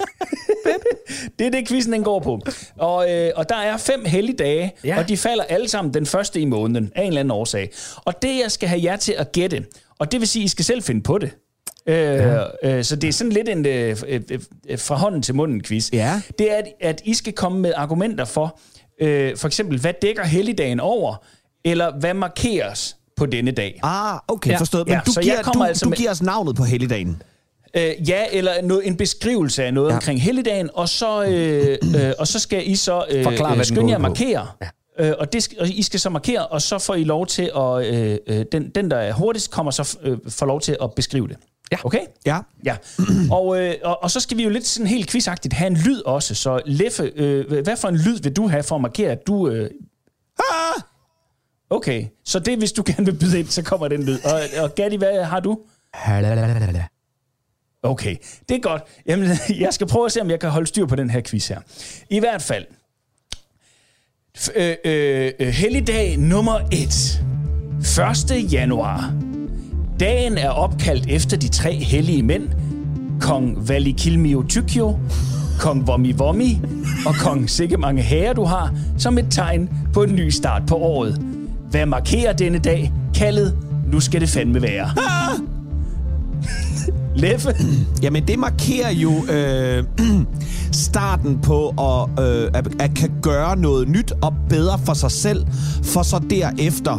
[1.38, 2.40] det er det, quizzen den går på.
[2.78, 4.98] Og, øh, og der er fem helligdage, Ja.
[4.98, 7.70] og de falder alle sammen den første i måneden, af en eller anden årsag.
[8.04, 9.64] Og det, jeg skal have jer til at gætte,
[9.98, 11.30] og det vil sige, I skal selv finde på det.
[11.88, 12.42] Øh, ja.
[12.62, 14.20] øh, så det er sådan lidt en øh, øh,
[14.68, 15.90] øh, fra hånden til munden quiz.
[15.92, 16.20] Ja.
[16.38, 18.58] Det er, at, at I skal komme med argumenter for,
[19.00, 21.24] øh, for eksempel, hvad dækker helligdagen over,
[21.64, 23.80] eller hvad markeres på denne dag.
[23.82, 24.56] Ah, okay, Ja.
[24.56, 24.86] forstået.
[24.86, 27.22] Men Ja, du, giver, du, altså du med- giver os navnet på helligdagen.
[27.76, 29.94] Øh, ja, eller noget, en beskrivelse af noget Ja.
[29.94, 33.90] omkring helligdagen, og så, øh, øh, og så skal I så øh, Forklare, den skynde
[33.90, 34.48] jer markere.
[34.62, 34.68] Ja.
[35.08, 37.86] Øh, og, det, og I skal så markere, og så får I lov til at...
[37.94, 41.28] Øh, øh, den, den, der er hurtigst, kommer så øh, får lov til at beskrive
[41.28, 41.36] det.
[41.72, 41.76] Ja.
[41.84, 42.00] Okay?
[42.26, 42.38] Ja.
[42.64, 42.76] Ja.
[43.30, 46.00] Og, øh, og, og så skal vi jo lidt sådan helt quizagtigt have en lyd
[46.02, 46.34] også.
[46.34, 49.48] Så Leffe, øh, hvad for en lyd vil du have for at markere, at du...
[49.48, 49.70] Øh...
[50.38, 50.82] Ah!
[51.70, 54.18] Okay, så det hvis du gerne vil byde ind, så kommer den lyd.
[54.24, 55.58] Og, og Gatti, hvad har du?
[57.82, 58.16] Okay,
[58.48, 58.82] det er godt.
[59.06, 59.28] Jamen,
[59.64, 61.58] jeg skal prøve at se, om jeg kan holde styr på den her quiz her.
[62.10, 62.64] I hvert fald.
[64.38, 64.76] F- øh,
[65.40, 68.32] øh, helligdag nummer 1.
[68.40, 68.52] 1.
[68.52, 69.14] januar.
[70.00, 72.48] Dagen er opkaldt efter de tre hellige mænd.
[73.20, 74.98] Kong Valikilmio Tykio,
[75.60, 76.60] Kong Vomi Vomi
[77.06, 80.76] og Kong Sikke mange herrer, du har, som et tegn på en ny start på
[80.76, 81.18] året.
[81.70, 82.92] Hvad markerer denne dag?
[83.14, 83.58] Kaldet,
[83.92, 84.84] nu skal det fandme være.
[84.84, 85.25] Ah!
[87.16, 87.56] Leffe?
[88.02, 89.84] Jamen, det markerer jo øh,
[90.86, 95.46] starten på at, øh, at, at kan gøre noget nyt og bedre for sig selv,
[95.82, 96.98] for så derefter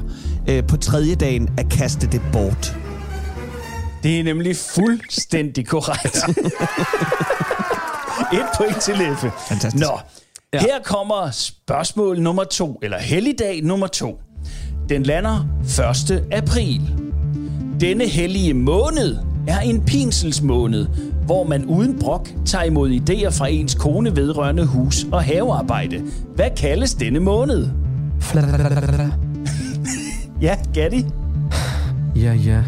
[0.50, 2.78] øh, på tredje dagen at kaste det bort.
[4.04, 6.18] Det er nemlig fuldstændig korrekt.
[8.34, 9.32] Et point til Leffe.
[9.48, 9.86] Fantastisk.
[9.86, 10.00] Nå,
[10.54, 10.60] ja.
[10.60, 14.20] her kommer spørgsmål nummer to, eller helligdag nummer to.
[14.90, 15.46] Den lander
[16.12, 16.24] 1.
[16.32, 16.82] april.
[17.80, 20.88] Denne hellige måned er en pinselsmåned,
[21.26, 26.02] hvor man uden brok tager imod idéer fra ens kone vedrørende hus- og havearbejde.
[26.36, 27.68] Hvad kaldes denne måned?
[30.42, 31.06] Ja, Gatti?
[32.16, 32.64] Ja, ja.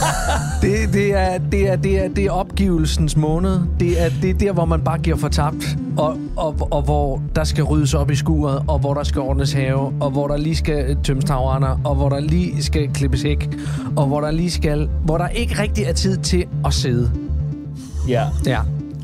[0.62, 3.60] Det, det, er, det, er, det, er, det er opgivelsens måned.
[3.80, 5.76] Det er, det er der, hvor man bare giver for tabt.
[5.96, 9.52] Og, og, og hvor der skal ryddes op i skuret, og hvor der skal ordnes
[9.52, 13.48] have, og hvor der lige skal tømmes tagrender, og hvor der lige skal klippes hæk,
[13.96, 14.88] og hvor der lige skal...
[15.04, 17.10] Hvor der ikke rigtig er tid til at sidde.
[18.08, 18.26] Ja.
[18.46, 18.60] Ja.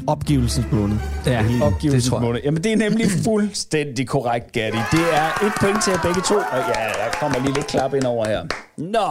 [0.07, 0.97] Opgivelsens måned.
[1.27, 1.63] Ja, det tror jeg.
[1.63, 2.41] Opgivelsesmåned.
[2.45, 4.79] Jamen, det er nemlig fuldstændig korrekt, Gatti.
[4.93, 6.35] Det er et point til jer begge to.
[6.35, 8.43] Og ja, der kommer lige lidt klap ind over her.
[8.77, 9.09] Nå.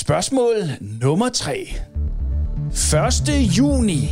[0.00, 0.54] Spørgsmål
[1.02, 1.74] nummer tre.
[2.68, 3.58] 1.
[3.58, 4.10] juni.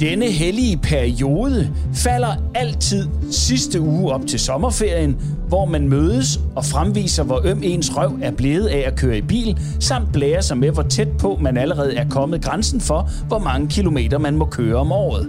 [0.00, 7.22] Denne hellige periode falder altid sidste uge op til sommerferien, hvor man mødes og fremviser,
[7.22, 10.70] hvor øm ens røv er blevet af at køre i bil, samt blære sig med,
[10.70, 14.76] hvor tæt på man allerede er kommet grænsen for, hvor mange kilometer man må køre
[14.76, 15.26] om året.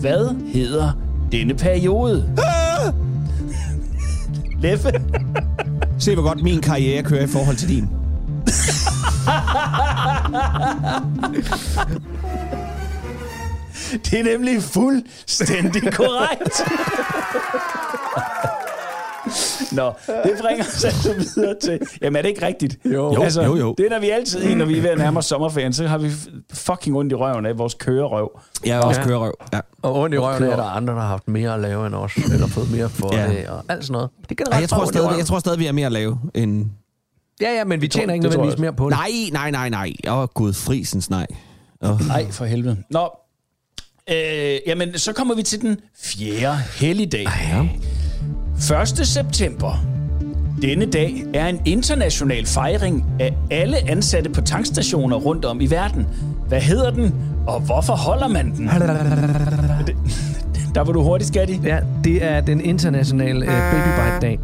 [0.00, 0.92] Hvad hedder
[1.32, 2.30] denne periode?
[4.62, 4.90] Leffe?
[5.98, 8.03] Se, hvor godt min karriere kører i forhold til din.
[14.10, 16.62] Det er nemlig fuldstændig korrekt.
[19.72, 21.80] Nå, det bringer os altså videre til...
[22.02, 22.78] Jamen, er det ikke rigtigt?
[22.84, 23.22] Jo.
[23.22, 23.74] altså, Jo, jo.
[23.78, 25.86] Det er, når vi altid er, når vi er ved at nærme os sommerferien, så
[25.86, 26.10] har vi
[26.52, 28.40] fucking ondt i røven af vores kørerøv.
[28.66, 29.06] Er også Ja.
[29.06, 29.32] kørerøv.
[29.52, 29.60] Ja.
[29.82, 32.16] Og ondt i røven er der andre, der har haft mere at lave end os,
[32.16, 33.28] eller fået mere for Ja.
[33.28, 34.10] det, og alt sådan noget.
[34.28, 36.66] Det kan Ej, jeg, tror stadig, jeg tror stadig, vi er mere at lave end...
[37.40, 38.98] Ja, ja, men vi tjener ikke tror nødvendigvis jeg mere på det.
[38.98, 39.92] Nej, nej, nej, nej.
[40.08, 41.26] Åh, oh, gud, frisens nej.
[41.80, 42.06] Oh.
[42.06, 42.76] Nej, for helvede.
[42.90, 43.10] Nå,
[44.10, 47.26] øh, jamen, så kommer vi til den fjerde helligdag.
[47.50, 47.68] Ja.
[48.82, 49.06] 1.
[49.06, 49.84] september.
[50.62, 56.06] Denne dag er en international fejring af alle ansatte på tankstationer rundt om i verden.
[56.48, 57.14] Hvad hedder den,
[57.46, 58.68] og hvorfor holder man den?
[60.74, 61.60] Der var du hurtigt, Skatti.
[61.64, 64.38] Ja, det er den internationale øh, Baby Bite-dag.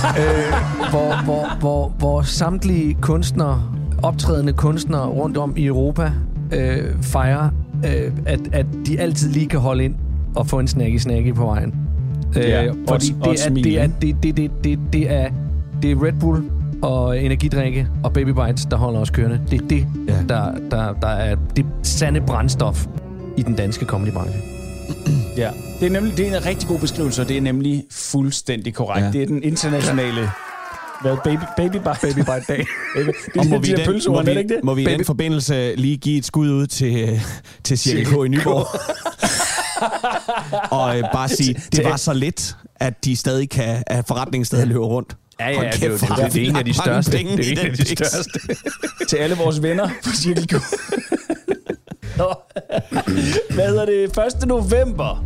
[0.20, 3.62] øh, hvor, hvor, hvor, hvor samtlige kunstnere,
[4.02, 6.12] optrædende kunstnere rundt om i Europa,
[6.52, 7.48] øh, fejrer,
[7.84, 9.94] øh, at, at de altid lige kan holde ind
[10.36, 11.74] og få en snacky-snacky på vejen.
[12.36, 15.12] Øh, Ja, og fordi og et det, er, det, er, det, det, det, det, det,
[15.12, 15.30] er,
[15.82, 16.50] det er Red Bull
[16.82, 19.40] og energidrikke og Baby Bites, der holder os kørende.
[19.50, 20.14] Det er det, ja.
[20.28, 22.86] der, der, der er det sande brændstof
[23.36, 24.40] i den danske comedybranche.
[25.40, 25.50] Ja.
[25.80, 29.06] Det er nemlig det er en rigtig god beskrivelse, og det er nemlig fuldstændig korrekt.
[29.06, 29.10] Ja.
[29.12, 30.30] Det er den internationale...
[31.02, 31.16] Hvad?
[31.24, 31.84] Baby, baby bite?
[32.02, 32.66] Baby bite dag.
[32.96, 33.06] baby.
[33.34, 34.64] Det er Og må de vi, der den, må, er det vi, ikke det?
[34.64, 37.20] må vi i den forbindelse lige give et skud ud til,
[37.64, 38.66] til Cirkel K i Nyborg?
[40.78, 44.66] og øh, bare sige, det var så let, at de stadig kan, at forretningen stadig
[44.66, 45.16] løber rundt.
[45.40, 47.12] Ja, ja, Hold det kæft, det jo- hvor det er en af de største.
[47.12, 48.40] Det er en af de største.
[49.08, 50.52] til alle vores venner på Cirkel K.
[53.54, 54.18] Hvad hedder det?
[54.42, 54.48] 1.
[54.48, 55.24] november.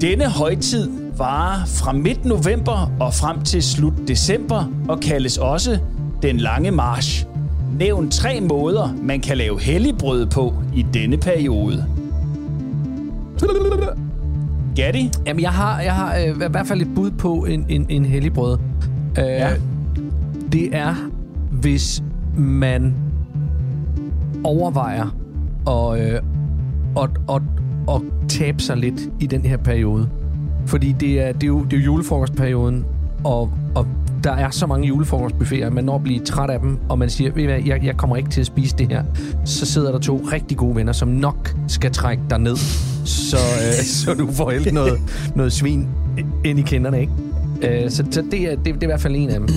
[0.00, 5.78] Denne højtid varer fra midt november og frem til slut december og kaldes også
[6.22, 7.26] den lange march.
[7.78, 11.86] Nævn tre måder, man kan lave helligbrød på i denne periode.
[14.76, 15.10] Gatti?
[15.26, 18.04] Jamen, jeg har, jeg har øh, i hvert fald et bud på en, en, en
[18.04, 18.58] helligbrød.
[19.18, 19.50] Øh, ja.
[20.52, 20.94] Det er,
[21.50, 22.02] hvis
[22.36, 22.94] man
[24.44, 25.14] overvejer
[25.68, 26.20] at, øh,
[26.96, 27.42] at, at,
[27.88, 30.08] at tabe sig lidt i den her periode.
[30.66, 32.84] Fordi det er, det er, jo, det er jo julefrokostperioden,
[33.24, 33.86] og, og
[34.24, 37.10] der er så mange julefrokostbuffeter, at man når at blive træt af dem, og man
[37.10, 39.04] siger, ved I hvad, jeg, jeg kommer ikke til at spise det her.
[39.44, 42.56] Så sidder der to rigtig gode venner, som nok skal trække dig ned,
[43.04, 44.98] så, øh, så du får helt noget,
[45.34, 45.88] noget svin
[46.44, 47.12] ind i kinderne, ikke?
[47.84, 49.48] Øh, så så det, er, det, det er i hvert fald en af dem.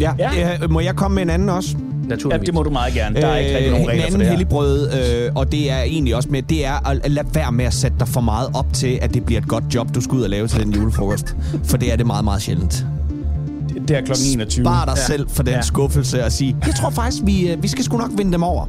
[0.00, 0.14] Ja.
[0.18, 0.30] Ja.
[0.34, 0.66] ja.
[0.66, 1.76] Må jeg komme med en anden også?
[2.10, 2.46] Ja, Naturligvis.
[2.46, 3.20] det må du meget gerne.
[3.20, 4.30] Der er ikke rigtig nogen regler for det her.
[4.32, 7.74] helligbrød, øh, og det er egentlig også med, det er at lade være med at
[7.74, 10.22] sætte dig for meget op til, at det bliver et godt job, du skal ud
[10.22, 11.36] og lave til den julefrokost.
[11.64, 12.86] For det er det meget, meget sjældent.
[13.88, 14.64] Det er klokken 21.
[14.64, 15.02] Spar dig ja.
[15.06, 15.56] selv for den Ja.
[15.56, 15.62] ja.
[15.62, 18.66] skuffelse og sige, jeg tror faktisk, vi, øh, vi skal sgu nok vinde dem over.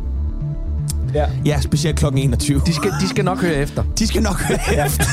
[1.14, 1.26] Ja.
[1.46, 2.62] Ja, specielt klokken 21.
[2.66, 3.84] De skal, de skal nok høre efter.
[4.00, 5.06] De skal nok høre efter.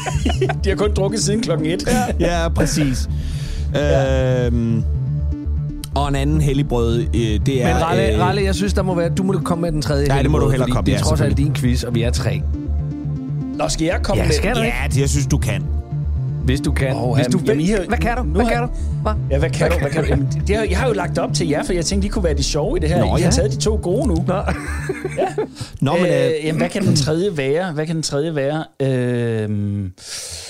[0.64, 1.82] De har kun drukket siden klokken 1.
[2.20, 3.08] Ja, præcis.
[3.74, 4.46] Ja.
[4.46, 4.84] Øhm,
[5.94, 7.06] og en anden helligbrød, øh,
[7.46, 7.74] det er...
[7.74, 10.14] Men Ralle, øh, Ralle, jeg synes, der må være, du må komme med den tredje
[10.16, 12.02] Ja, det må du hellere komme, Det er ja, trods alt din quiz, og vi
[12.02, 12.42] er tre.
[13.54, 14.34] Nå, skal jeg komme Ja, med?
[14.34, 14.76] skal du ikke?
[14.82, 15.64] Ja, det, jeg synes, du kan.
[16.44, 16.96] Hvis du kan.
[16.96, 18.22] Åh, Hvis du jamen, har- Hvad kan du?
[18.22, 18.68] Hvad har- kan du?
[19.02, 19.12] Hvad?
[19.30, 19.78] Ja, hvad kan du?
[19.78, 20.08] Hvad kan du?
[20.08, 22.24] Jamen, det har, jeg har jo lagt op til jer, for jeg tænkte, de kunne
[22.24, 22.98] være de sjove i det her.
[22.98, 23.30] Nå, I har ja.
[23.30, 24.14] taget de to gode nu.
[24.26, 24.34] Nå.
[25.80, 26.06] Nå, men...
[26.06, 27.72] øh, Øh, jamen, hvad kan den tredje være?
[27.72, 28.64] Hvad kan den tredje være?
[28.82, 29.48] Øh,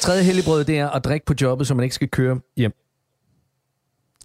[0.01, 2.73] Tredje helligbrød, det er at drikke på jobbet, så man ikke skal køre hjem.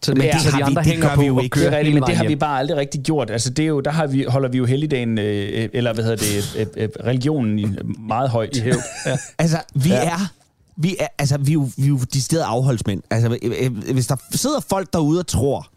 [0.03, 1.39] Så, Men det, det så har de vi- andre det hænger gør på vi jo
[1.39, 1.43] ikke.
[1.43, 3.29] det kører er men det har vi bare aldrig rigtig gjort.
[3.31, 6.03] Altså, det er jo, der har vi, holder vi jo helligdagen, øh, øh, eller hvad
[6.03, 7.65] hedder det, øh, øh, religionen i,
[8.07, 8.55] meget højt.
[8.57, 8.73] I hæv.
[9.05, 9.17] Ja.
[9.43, 9.95] altså, vi Ja.
[9.95, 10.09] ja.
[10.09, 10.31] er...
[10.79, 13.01] Vi er, altså, vi er jo, vi er jo de steder afholdsmænd.
[13.11, 15.67] Altså, øh, øh, hvis der sidder folk derude og tror,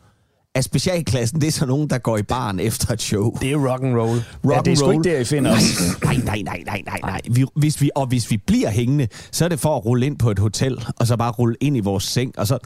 [0.54, 3.30] at specialklassen, det er så nogen, der går i baren efter et show.
[3.40, 4.22] Det er rock and roll.
[4.44, 5.62] Rock ja, det er sgu ikke der, I finder os.
[6.04, 7.20] Nej, nej, nej, nej, nej, nej.
[7.30, 10.18] Vi, hvis vi, og hvis vi bliver hængende, så er det for at rulle ind
[10.18, 12.59] på et hotel, og så bare rulle ind i vores seng, og så...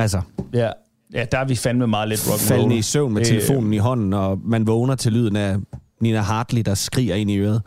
[0.00, 0.20] Altså,
[0.54, 0.70] Ja.
[1.14, 3.78] ja, der er vi fandme meget lidt rock faldende i søvn med Det- telefonen i
[3.78, 5.56] hånden, og man vågner til lyden af
[6.00, 7.62] Nina Hartley, der skriger ind i øret.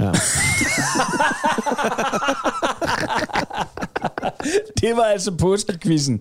[0.00, 0.10] Ja.
[4.80, 6.20] Det var altså påskekvisten.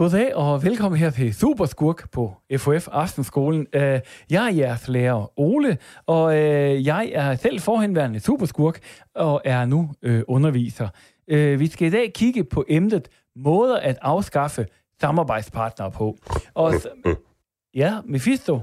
[0.00, 3.66] Goddag og velkommen her til Superskurk på FOF Aftenskolen.
[3.74, 8.78] Øh, Jeg er jeres lærer Ole, og øh, jeg er selv forhenværende superskurk
[9.14, 10.88] og er nu øh, underviser.
[11.56, 14.66] Vi skal i dag kigge på emnet måder at afskaffe
[15.00, 16.16] samarbejdspartnere på.
[16.54, 16.74] Og
[17.74, 18.60] ja, Mephisto.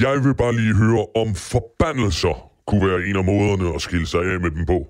[0.00, 4.20] Jeg vil bare lige høre, om forbandelser kunne være en af måderne at skille sig
[4.20, 4.86] af med dem på.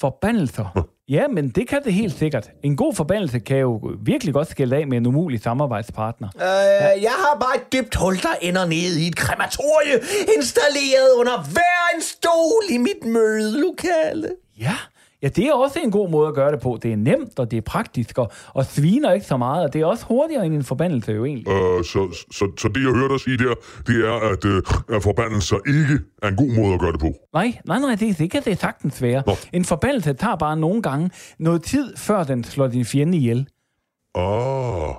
[0.00, 0.88] Forbandelser.
[1.08, 2.50] Ja, men det kan det helt sikkert.
[2.62, 6.28] En god forbandelse kan jo virkelig godt skille af med en umulig samarbejdspartner.
[6.36, 10.00] Øh, jeg har bare et dybt hul, der ender ned i et krematorie,
[10.36, 14.28] installeret under hver en stol i mit mødelokale.
[14.60, 14.76] Ja,
[15.26, 16.78] ja, det er også en god måde at gøre det på.
[16.82, 19.80] Det er nemt, og det er praktisk, og, og sviner ikke så meget, og det
[19.80, 21.48] er også hurtigere end en forbandelse jo egentlig.
[21.48, 23.54] Øh, så, så, så det, jeg hørte dig sige der,
[23.86, 24.62] det er, at, øh,
[24.96, 27.12] at forbandelser ikke er en god måde at gøre det på.
[27.32, 29.22] Nej, nej, nej, det, det kan det sagtens være.
[29.26, 29.36] Nå.
[29.52, 33.48] En forbandelse tager bare nogle gange noget tid, før den slår din fjende ihjel.
[34.14, 34.94] Ah,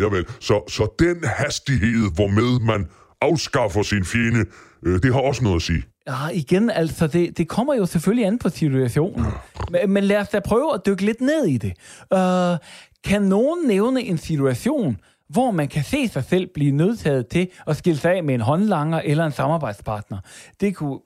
[0.00, 0.26] javel.
[0.40, 2.86] Så, så den hastighed, hvormed man
[3.20, 4.44] afskaffer sin fjende,
[4.82, 5.82] øh, det har også noget at sige.
[6.10, 9.26] Ja, igen, altså, det, det kommer jo selvfølgelig an på situationen.
[9.70, 11.72] Men, men lad os da prøve at dykke lidt ned i det.
[12.14, 12.58] Uh,
[13.04, 14.96] kan nogen nævne en situation,
[15.28, 18.40] hvor man kan se sig selv blive nødtaget til at skille sig af med en
[18.40, 20.18] håndlanger eller en samarbejdspartner?
[20.60, 20.98] Det kunne...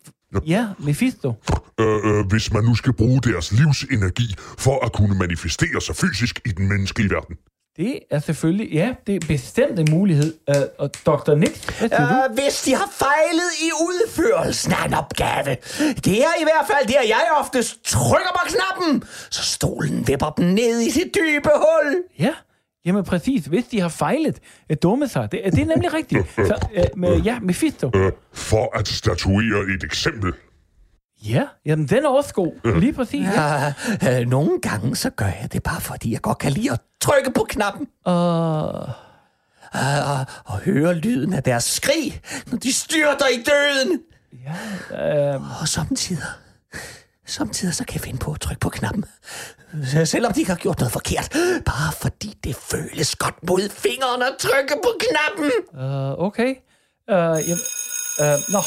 [0.47, 1.33] Ja, Mephisto.
[1.81, 6.41] Øh, øh, hvis man nu skal bruge deres livsenergi for at kunne manifestere sig fysisk
[6.45, 7.37] i den menneskelige verden.
[7.77, 8.73] Det er selvfølgelig...
[8.73, 10.35] Ja, det er bestemt en mulighed.
[10.49, 11.35] Uh, og Dr.
[11.35, 12.31] Nix, hvad siger du?
[12.31, 15.57] Øh, hvis de har fejlet i udførelsen af en opgave.
[16.05, 20.45] Det er i hvert fald der, jeg oftest trykker på knappen, så stolen vipper dem
[20.45, 21.97] ned i sit dybe hul.
[22.19, 22.35] Ja,
[22.85, 23.45] jamen præcis.
[23.45, 24.39] Hvis de har fejlet,
[24.71, 25.33] uh, dumme sig.
[25.33, 26.35] Det, det er nemlig rigtigt.
[26.37, 27.91] Så, uh, med, ja, Mephisto.
[27.95, 30.33] Øh, for at statuere et eksempel.
[31.29, 32.81] Ja, jamen den er også god.
[32.81, 33.27] Lige præcis.
[33.35, 33.73] Ja.
[34.03, 36.81] Ja, øh, nogle gange så gør jeg det bare, fordi jeg godt kan lide at
[37.01, 37.87] trykke på knappen.
[38.05, 38.89] Og...
[39.75, 44.01] Øh, og, og høre lyden af deres skrig, når de styrter i døden.
[44.93, 46.23] Øh, Og samtidig,
[47.27, 49.05] samtidig så kan jeg finde på at trykke på knappen.
[50.05, 51.29] Selvom de ikke har gjort noget forkert.
[51.65, 55.51] Bare fordi det føles godt mod fingrene at trykke på knappen.
[55.73, 56.51] Uh, okay.
[57.09, 57.55] Uh, ja,
[58.21, 58.59] uh, nå,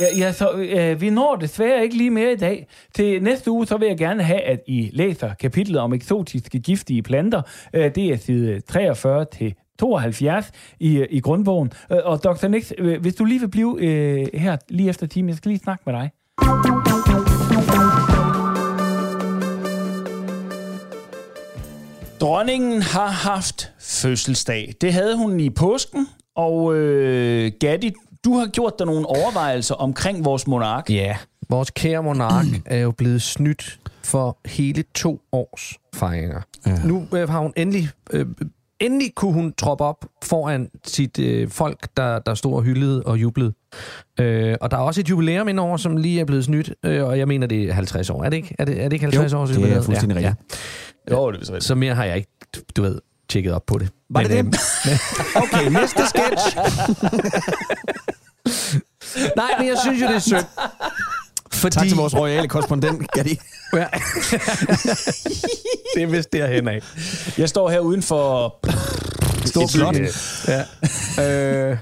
[0.00, 2.66] ja, ja, så øh, vi når desværre ikke lige mere i dag.
[2.94, 7.02] Til næste uge, så vil jeg gerne have, at I læser kapitlet om eksotiske giftige
[7.02, 7.42] planter.
[7.74, 11.72] Øh, det er side 43 til 72 i, øh, i grundbogen.
[11.92, 12.48] Øh, Og Dr.
[12.48, 15.60] Nix, øh, hvis du lige vil blive øh, her lige efter timen, jeg skal lige
[15.60, 16.10] snakke med dig.
[22.20, 24.74] Dronningen har haft fødselsdag.
[24.80, 27.92] Det havde hun i påsken, og øh, Gatti,
[28.24, 30.90] du har gjort dig nogle overvejelser omkring vores monark.
[30.90, 31.16] Ja,
[31.48, 36.40] vores kære monark er jo blevet snydt for hele to års fejringer.
[36.66, 36.78] Ja.
[36.84, 37.88] Nu øh, har hun endelig...
[38.12, 38.26] Øh,
[38.80, 43.18] endelig kunne hun troppe op foran sit øh, folk, der, der stod og hyldede og
[43.18, 43.52] jublede.
[44.20, 47.18] Øh, og der er også et jubilæum indover, som lige er blevet snydt, øh, og
[47.18, 48.24] jeg mener, det er 50 år.
[48.24, 49.46] Er det ikke, er det, er det ikke 50 Jo, år?
[49.46, 50.36] det er fuldstændig rigtigt.
[51.10, 52.28] Jo, det er så Så mere har jeg ikke,
[52.76, 52.98] du ved,
[53.32, 53.88] tjekket op på det.
[54.10, 54.38] Var det det?
[54.38, 54.52] øhm,
[55.42, 56.56] Okay, næste sketch.
[59.36, 60.44] nej, men jeg synes jo, det er synd.
[61.52, 61.76] Fordi...
[61.76, 63.38] Tak til vores royale korrespondent, Gatti.
[63.72, 63.86] Ja.
[65.94, 66.80] det er vist derhen af.
[67.38, 68.54] Jeg står her uden for...
[69.46, 69.96] Stor flot.
[70.48, 70.60] Ja.
[71.70, 71.78] Øh,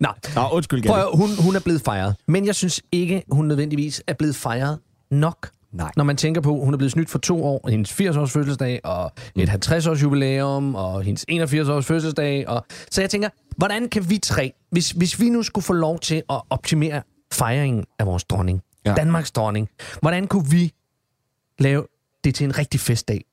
[0.00, 1.08] nej, Nå, undskyld, Prøv, Gatti.
[1.12, 2.14] at- hun, hun er blevet fejret.
[2.28, 4.78] Men jeg synes ikke, hun nødvendigvis er blevet fejret
[5.10, 5.48] nok.
[5.76, 5.90] Nej.
[5.96, 8.80] Når man tænker på, at hun er blevet snydt for to år, hendes 80-års fødselsdag,
[8.84, 12.48] og et 50-års jubilæum, og hendes 81-års fødselsdag.
[12.48, 12.64] Og...
[12.90, 16.22] Så jeg tænker, hvordan kan vi tre, hvis, hvis vi nu skulle få lov til
[16.30, 17.02] at optimere
[17.32, 18.94] fejringen af vores dronning, Ja.
[18.94, 19.68] Danmarks dronning,
[20.00, 20.72] hvordan kunne vi
[21.58, 21.86] lave
[22.24, 23.24] det til en rigtig festdag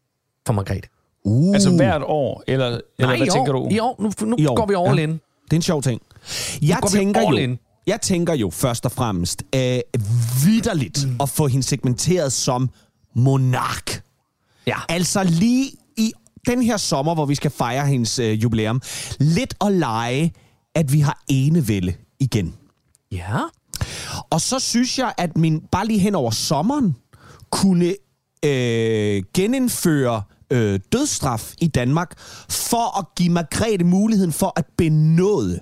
[0.45, 0.89] for Margrethe?
[1.25, 3.75] Uh, Altså hvert år, eller, eller Nej, hvad i tænker år, du?
[3.75, 5.03] I år, nu, nu I år, går vi all ja.
[5.03, 5.11] in.
[5.11, 6.01] Det er en sjov ting.
[6.61, 7.59] Jeg går vi tænker all jo, in.
[7.87, 9.79] Jeg tænker jo først og fremmest øh,
[10.45, 11.15] vidderligt mm.
[11.21, 12.69] at få hende segmenteret som
[13.15, 14.03] monark.
[14.67, 14.77] Ja.
[14.89, 16.11] Altså lige i
[16.47, 18.81] den her sommer, hvor vi skal fejre hendes øh, jubilæum,
[19.19, 20.33] lidt at lege,
[20.75, 22.55] at vi har enevælde igen.
[23.11, 23.39] Ja.
[24.29, 26.95] Og så synes jeg, at min bare lige hen over sommeren
[27.51, 27.95] kunne
[28.45, 32.19] øh, genindføre øh, dødsstraf i Danmark
[32.49, 35.59] for at give Margrethe muligheden for at benåde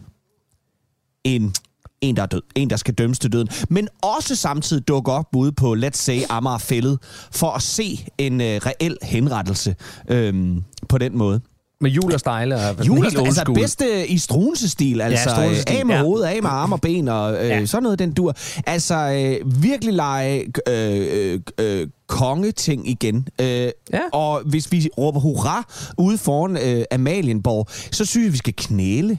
[1.23, 1.53] en
[2.01, 2.41] en, der er død.
[2.55, 3.47] En, der skal dømmes til døden.
[3.69, 6.97] Men også samtidig dukke op ude på, let's say, Amager Fælled,
[7.31, 9.75] for at se en øh, reel henrettelse
[10.09, 11.41] øhm, på den måde.
[11.81, 12.55] Med jul og stejle.
[12.55, 16.01] Og Jul, old altså bedste i Struensestil, altså ja, Struensestil, af med ja.
[16.01, 17.57] hovedet, af med arme og ben og øh, ja.
[17.57, 17.65] Ja.
[17.65, 18.35] sådan noget, den dur.
[18.67, 23.27] Altså øh, virkelig lege øh, øh, øh, kongeting igen.
[23.41, 23.71] Øh, ja.
[24.13, 25.63] Og hvis vi råber hurra
[25.97, 29.17] ude foran øh, Amalienborg, så synes jeg, vi skal knæle.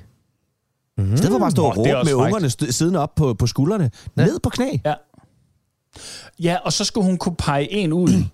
[0.98, 1.14] Mm.
[1.14, 2.12] I stedet for bare at stå og råbe med frækt.
[2.14, 3.90] ungerne st- siddende op på, på skuldrene.
[4.16, 4.24] Ja.
[4.24, 4.68] Ned på knæ.
[4.84, 4.94] Ja.
[6.42, 8.12] Ja, og så skulle hun kunne pege en ud.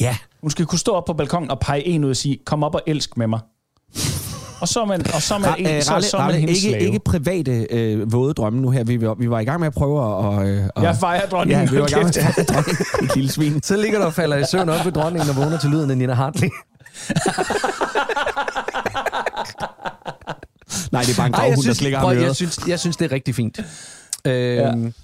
[0.00, 0.16] Ja.
[0.40, 2.74] Hun skal kunne stå op på balkongen og pege en ud og sige, kom op
[2.74, 3.40] og elsk med mig.
[4.60, 6.20] Og så er man, og så er man, Ra- en, øh, så, Ralle, så er
[6.20, 6.80] man Ralle, ikke, slave.
[6.80, 8.84] ikke private øh, våde drømme nu her.
[8.84, 10.00] Vi, var- vi var i gang med at prøve
[10.42, 10.48] at...
[10.48, 11.66] Øh, at Jeg fejrer dronningen.
[11.66, 12.86] Ja, vi var i gang med at fejre dronningen.
[13.10, 13.62] Et lille svin.
[13.62, 15.98] Så ligger der og falder i søvn op ved dronningen og vågner til lyden af
[15.98, 16.48] Nina Hartley.
[20.98, 23.04] Nej, det er bare en gravhund, der slikker ham i jeg, synes, jeg synes, det
[23.04, 23.60] er rigtig fint.
[24.24, 24.94] Øhm,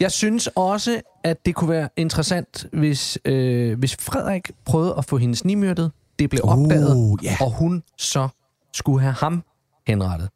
[0.00, 5.16] jeg synes også, at det kunne være interessant, hvis, øh, hvis Frederik prøvede at få
[5.16, 5.92] hende snimyrdet.
[6.18, 7.36] Det blev opdaget, Uh, ja.
[7.40, 8.28] og hun så
[8.74, 9.42] skulle have ham
[9.86, 10.28] henrettet.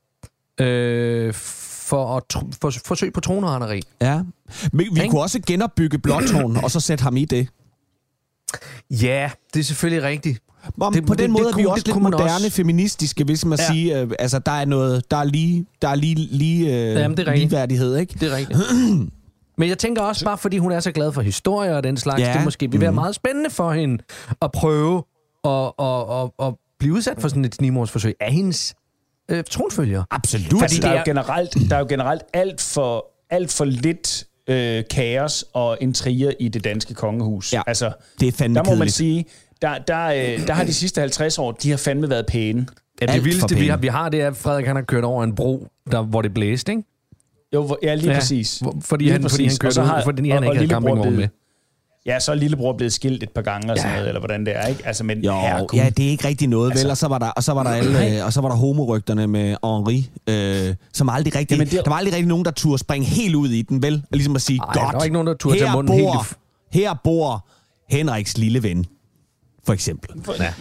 [0.60, 3.82] Øh, for at tr- for, forsøg på tronretteri.
[4.00, 4.22] Ja.
[4.72, 5.10] Men vi Ikke?
[5.10, 7.48] kunne også genopbygge Blåtårn, og så sætte ham i det.
[8.90, 10.42] Ja, det er selvfølgelig rigtigt.
[10.80, 12.34] Om, Det- på det- den det måde er vi kunne- også det lidt man moderne,
[12.34, 12.50] også.
[12.50, 13.64] feministiske, hvis man ja.
[13.64, 13.72] Ja.
[13.72, 17.16] sige, øh, altså der er noget, der er lige, der er lige, lige øh, Jamen,
[17.16, 18.14] det er ligeværdighed, ikke?
[18.20, 18.58] Det er rigtigt.
[19.58, 22.20] Men jeg tænker også bare, fordi hun er så glad for historie og den slags,
[22.20, 22.32] Ja.
[22.32, 22.94] det måske vil være Mhm.
[22.94, 23.98] meget spændende for hende
[24.42, 25.02] at prøve
[25.44, 28.74] at, at, at, at blive udsat for sådan et snimorsforsøg af hendes
[29.30, 30.04] øh, tronfølger.
[30.10, 30.44] Absolut.
[30.46, 33.64] Fordi Fordi der er, det jo generelt, der er jo generelt alt for, alt for
[33.64, 37.52] lidt øh, kaos og intriger i det danske kongehus.
[37.52, 38.94] Ja, altså, det er fandme Der må man kedeligt.
[38.96, 39.24] sige,
[39.62, 42.66] der, der, øh, der har de sidste 50 år, de har fandme været pæne.
[43.00, 44.82] Ja, Alt det for vildeste, vi har, vi har, det er, at Frederik han har
[44.82, 46.82] kørt over en bro, der, hvor det blæste, ikke?
[47.54, 48.62] Jo, ja, lige Ja, præcis.
[48.80, 49.58] fordi Lige han- fordi han præcis.
[49.58, 51.28] kørte Og så ud, har- fordi han ikke havde lillebror campingvogn blevet- med.
[52.06, 53.96] Ja, så er lillebror blevet skilt et par gange, og sådan Ja.
[53.96, 54.86] noget, eller hvordan det er, ikke?
[54.86, 55.78] Altså, men Jo, herregud.
[55.78, 56.90] ja, det er ikke rigtig noget, altså, vel?
[56.90, 59.26] Og så var der, og så var der, alle, øh, og så var der homorygterne
[59.26, 61.84] med Henri, øh, som aldrig rigtig, Jamen, det...
[61.84, 63.94] der var aldrig rigtig nogen, der turde springe helt ud i den, vel?
[63.94, 66.12] Og ligesom at sige, Ej, godt, der var ikke nogen, der turde her helt bor,
[66.22, 67.46] f- her bor
[67.90, 68.86] Henriks lille ven,
[69.68, 70.22] for eksempel.
[70.24, 70.52] For, ja.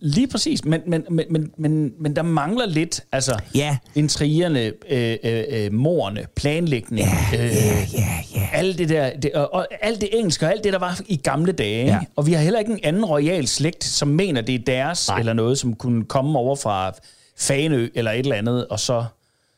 [0.00, 3.76] Lige præcis, men, men, men, men, men, men der mangler lidt, altså, Ja.
[3.94, 8.48] intrigerne, øh, øh, øh, morerne, planlægning, ja, øh, Ja, ja, ja.
[8.52, 11.16] alt det der, det, og, og alt det engelske, og alt det, der var i
[11.16, 11.86] gamle dage.
[11.86, 11.98] Ja.
[12.16, 15.18] Og vi har heller ikke en anden royal slægt, som mener, det er deres, Nej.
[15.18, 16.92] eller noget, som kunne komme over fra
[17.38, 19.04] Faneø, eller et eller andet, og så...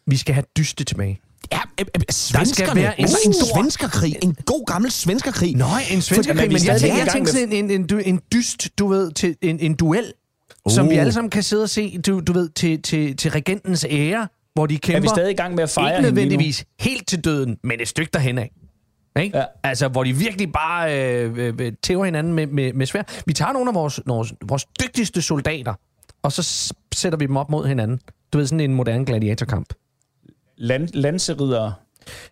[0.06, 1.20] Vi skal have dyste tilbage.
[1.52, 2.80] Ja, øh, øh, svenskerne.
[2.80, 4.16] være en altså, en stor- svenskerkrig.
[4.22, 5.56] En god gammel svenskerkrig.
[5.56, 9.10] Nå, en svensk Fordi- men jeg jeg sådan en, en, en, en dyst, du ved,
[9.12, 10.12] til en, en duel.
[10.64, 10.72] uh.
[10.72, 11.00] som vi Uh.
[11.00, 14.66] alle sammen kan sidde og se, du, du ved, til, til, til regentens ære, hvor
[14.66, 14.96] de kæmper.
[14.98, 16.28] Er vi stadig i gang med at fejre Ikke hende lige nu?
[16.30, 18.50] nødvendigvis helt til døden, men et stykke derhen af.
[19.20, 19.38] Ikke?
[19.38, 19.44] Ja.
[19.64, 23.02] Altså, hvor de virkelig bare øh, øh, øh, tæver hinanden med, med, med svær.
[23.26, 25.74] Vi tager nogle af vores, vores, vores dygtigste soldater,
[26.22, 28.00] og så sætter vi dem op mod hinanden.
[28.32, 29.68] Du ved, sådan en moderne gladiatorkamp.
[30.58, 31.72] Land, lanseridere?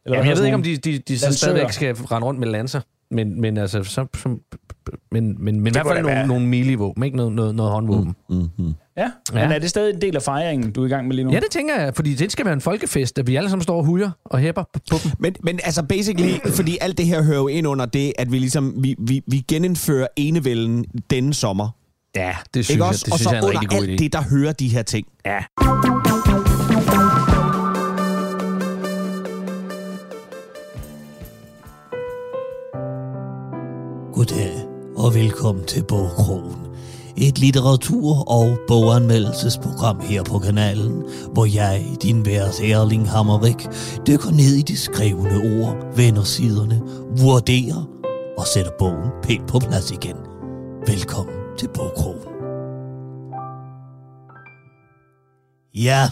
[0.04, 2.48] Eller hvad jeg ved ikke, om de, de, de så stadigvæk skal rende rundt med
[2.48, 2.80] lanser.
[3.10, 4.40] Men, men altså, så, som,
[5.12, 6.26] men, men, men i hvert fald nogle, være.
[6.26, 8.14] nogle melee-våben, ikke noget, noget, noget håndvåben.
[8.30, 8.74] Mm-hmm.
[8.96, 9.02] Ja,
[9.34, 9.42] Ja.
[9.44, 11.30] men er det stadig en del af fejringen, du er i gang med lige nu?
[11.32, 13.76] Ja, det tænker jeg, fordi det skal være en folkefest, at vi alle sammen står
[13.78, 15.12] og hujer og hæpper på, på dem.
[15.18, 18.38] Men, men altså basically, fordi alt det her hører jo ind under det, at vi
[18.38, 21.68] ligesom, vi, vi, vi genindfører enevælden denne sommer.
[22.16, 23.02] Ja, det synes Ikke jeg, også?
[23.04, 24.04] det og synes så jeg er en under rigtig god alt idé.
[24.04, 25.06] det, der hører de her ting.
[25.26, 25.38] Ja.
[34.16, 36.56] Goddag og velkommen til Bogkrogen.
[37.16, 43.68] Et litteratur- og boganmeldelsesprogram her på kanalen, hvor jeg, din værs Erling Hammerik,
[44.06, 46.82] dykker ned i de skrevne ord, vender siderne,
[47.20, 47.88] vurderer
[48.38, 50.16] og sætter bogen pænt på plads igen.
[50.86, 52.28] Velkommen til Bogkrogen.
[55.74, 56.10] Ja,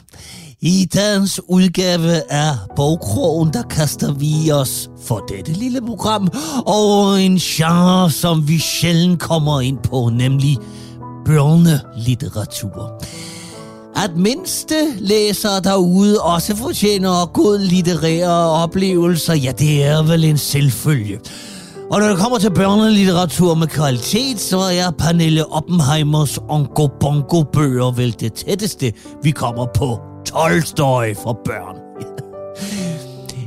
[0.65, 6.29] i dagens udgave af Bogkrogen, der kaster vi os for dette lille program
[6.67, 10.59] over en genre, som vi sjældent kommer ind på, nemlig
[11.25, 13.03] børnelitteratur.
[13.97, 21.21] At mindste læsere derude også fortjener god litterære oplevelser, ja, det er vel en selvfølge.
[21.91, 27.91] Og når det kommer til børnelitteratur med kvalitet, så er Pernille Oppenheimers Onko Bongo bøger
[27.91, 28.93] vel det tætteste,
[29.23, 31.77] vi kommer på Tolstoy for børn.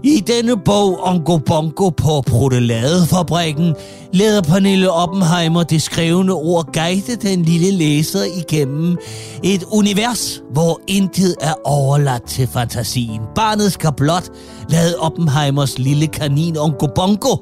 [0.03, 3.75] I denne bog om Bongo på Proteladefabrikken
[4.13, 8.97] lader Pernille Oppenheimer det skrevne ord guide den lille læser igennem
[9.43, 13.21] et univers, hvor intet er overladt til fantasien.
[13.35, 14.29] Barnet skal blot
[14.69, 17.35] lade Oppenheimers lille kanin Onko Bongo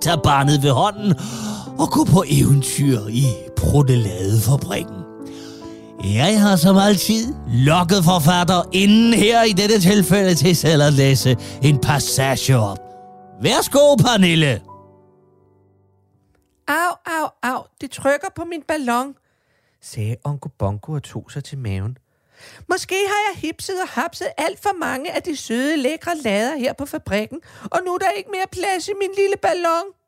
[0.00, 1.14] tage barnet ved hånden
[1.78, 4.99] og gå på eventyr i Proteladefabrikken.
[6.04, 11.36] Jeg har som altid lokket forfatter inden her i dette tilfælde til selv at læse
[11.62, 12.78] en passage op.
[13.42, 14.62] Værsgo, Pernille.
[16.68, 19.14] Au, au, au, det trykker på min ballon,
[19.82, 21.98] sagde Onko Bonko og tog sig til maven.
[22.68, 26.72] Måske har jeg hipset og hapset alt for mange af de søde, lækre lader her
[26.72, 29.99] på fabrikken, og nu er der ikke mere plads i min lille ballon.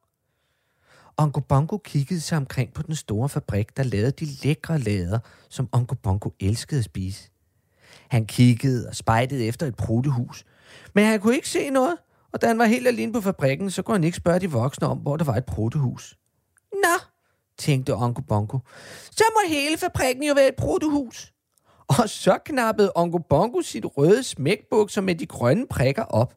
[1.17, 5.69] Onko Bongo kiggede sig omkring på den store fabrik, der lavede de lækre lader, som
[5.73, 7.31] Onko Bongo elskede at spise.
[8.09, 10.45] Han kiggede og spejtede efter et prutehus,
[10.95, 11.97] men han kunne ikke se noget,
[12.33, 14.87] og da han var helt alene på fabrikken, så kunne han ikke spørge de voksne
[14.87, 16.17] om, hvor der var et prutehus.
[16.73, 17.07] Nå,
[17.59, 18.59] tænkte Onko Bongo,
[19.11, 21.33] så må hele fabrikken jo være et prutehus.
[21.89, 26.35] Og så knappede Onko Bongo sit røde smækbukser med de grønne prikker op.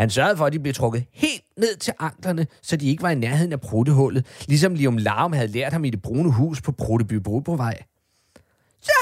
[0.00, 3.10] Han sørgede for, at de blev trukket helt ned til anklerne, så de ikke var
[3.10, 6.72] i nærheden af pruttehullet, ligesom Liam Larm havde lært ham i det brune hus på
[6.72, 7.82] Prutteby vej.
[8.80, 8.92] Så,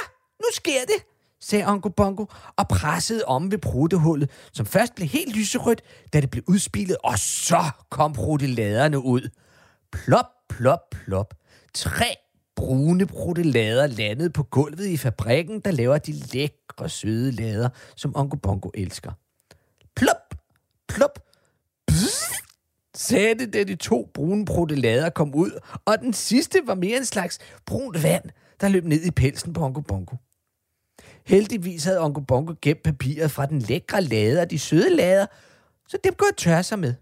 [0.40, 1.06] nu sker det,
[1.40, 2.24] sagde Onko Bongo
[2.56, 5.82] og pressede om ved pruttehullet, som først blev helt lyserødt,
[6.12, 9.28] da det blev udspillet, og så kom prutteladerne ud.
[9.92, 11.34] Plop, plop, plop.
[11.74, 12.16] Tre
[12.56, 18.36] brune bruttelader landede på gulvet i fabrikken, der laver de lækre, søde lader, som Onko
[18.36, 19.12] Bongo elsker.
[19.96, 20.27] Plop,
[20.88, 21.18] plop,
[21.86, 22.32] psst,
[22.94, 27.04] sagde det, da de to brune protelader kom ud, og den sidste var mere en
[27.04, 28.24] slags brunt vand,
[28.60, 30.16] der løb ned i pelsen på Onko Bongo.
[31.26, 35.26] Heldigvis havde Onko Bongo gemt papiret fra den lækre lade og de søde lader,
[35.88, 36.94] så dem kunne jeg tørre sig med.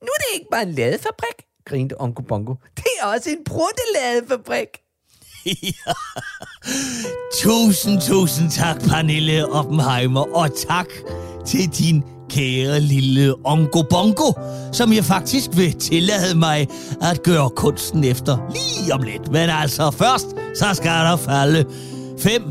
[0.00, 2.54] Nu er det ikke bare en ladefabrik, grinte Onko Bongo.
[2.76, 4.68] Det er også en brutteladefabrik.
[7.42, 10.88] Tusind, tusind tak, Pernille Oppenheimer, og tak
[11.46, 14.32] til din kære lille Onko Bongo,
[14.72, 16.68] som jeg faktisk vil tillade mig
[17.02, 19.32] at gøre kunsten efter lige om lidt.
[19.32, 20.26] Men altså først,
[20.58, 21.64] så skal der falde
[22.18, 22.42] fem,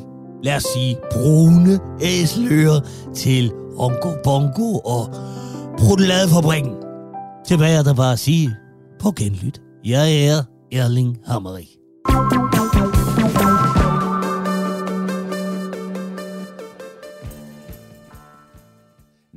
[0.43, 2.79] lad os sige, brune æsler
[3.15, 5.09] til Onko Bongo og
[5.77, 6.71] Bruteladefabrikken.
[7.47, 8.55] Tilbage er der bare at sige
[8.99, 9.61] på genlyt.
[9.85, 11.72] Jeg er Erling Hammerik.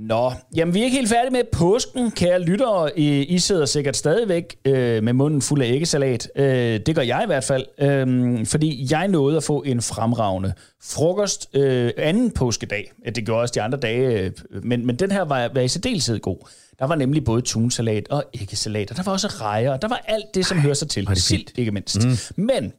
[0.07, 2.98] Nå, jamen vi er ikke helt færdige med påsken, kære lyttere.
[2.98, 6.30] I, I sidder sikkert stadigvæk øh, med munden fuld af æggesalat.
[6.36, 10.52] Øh, det gør jeg i hvert fald, øh, fordi jeg nåede at få en fremragende
[10.82, 12.92] frokost øh, anden påskedag.
[13.14, 16.20] Det gjorde også de andre dage, øh, men, men den her var, var i særdeleshed
[16.20, 16.48] god.
[16.78, 20.04] Der var nemlig både tunsalat og æggesalat, og der var også rejer, og der var
[20.04, 21.09] alt det, som hører sig til.
[21.14, 22.04] Sild, ikke mindst.
[22.04, 22.44] Mm.
[22.44, 22.72] Men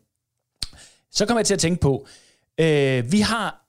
[1.12, 2.08] så kommer jeg til at tænke på,
[2.60, 3.67] øh, vi har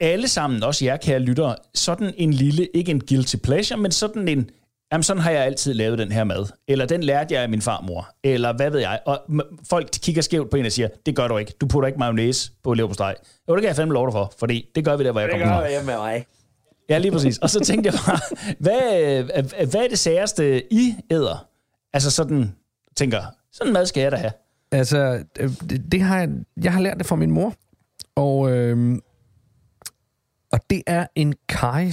[0.00, 4.28] alle sammen, også jer kære lyttere, sådan en lille, ikke en guilty pleasure, men sådan
[4.28, 4.50] en,
[4.92, 6.46] jamen sådan har jeg altid lavet den her mad.
[6.68, 8.08] Eller den lærte jeg af min farmor.
[8.24, 9.00] Eller hvad ved jeg.
[9.06, 9.20] Og
[9.68, 11.52] folk kigger skævt på en og siger, det gør du ikke.
[11.60, 13.14] Du putter ikke mayonnaise på leverpostej.
[13.48, 15.28] Jo, det kan jeg fandme lov dig for, fordi det gør vi der, hvor jeg
[15.30, 15.72] Det kommer gør fra.
[15.72, 16.26] jeg med mig.
[16.88, 17.38] Ja, lige præcis.
[17.38, 18.20] Og så tænkte jeg bare,
[18.58, 21.46] hvad, hvad er det særeste, I æder?
[21.92, 22.54] Altså sådan,
[22.96, 23.22] tænker,
[23.52, 24.32] sådan mad skal jeg da have.
[24.72, 26.28] Altså, øh, det, det har jeg,
[26.62, 27.54] jeg har lært det fra min mor.
[28.16, 28.98] Og, øh,
[30.52, 31.90] og det er en kaj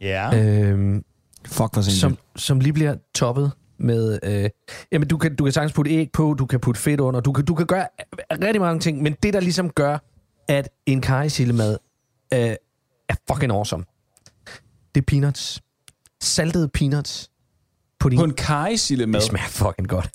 [0.00, 0.44] Ja.
[0.44, 1.02] Øh,
[1.46, 4.18] Fuck, hvor som, som lige bliver toppet med...
[4.22, 4.50] Øh,
[4.92, 7.32] jamen, du kan, du kan sagtens putte æg på, du kan putte fedt under, du
[7.32, 7.88] kan, du kan gøre
[8.30, 9.98] rigtig mange ting, men det, der ligesom gør,
[10.48, 11.78] at en karrysillemad
[12.34, 12.54] øh,
[13.08, 13.84] er fucking awesome,
[14.94, 15.62] det er peanuts.
[16.20, 17.30] Saltede peanuts.
[17.98, 19.20] På, din, På en karrysillemad?
[19.20, 20.10] Det smager fucking godt.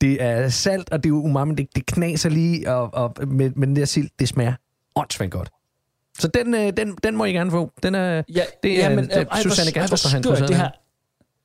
[0.00, 3.66] Det er salt, og det er umami, det, det knaser lige, og, og med, med
[3.66, 4.54] den der sild, det smager
[4.96, 5.48] åndssvagt godt.
[6.18, 7.70] Så den, øh, den, den må I gerne få.
[7.82, 10.48] Den er, Ja, det er, jamen, det er ej, Susanne Gastrup, der har skørt, introduceret
[10.48, 10.70] det her.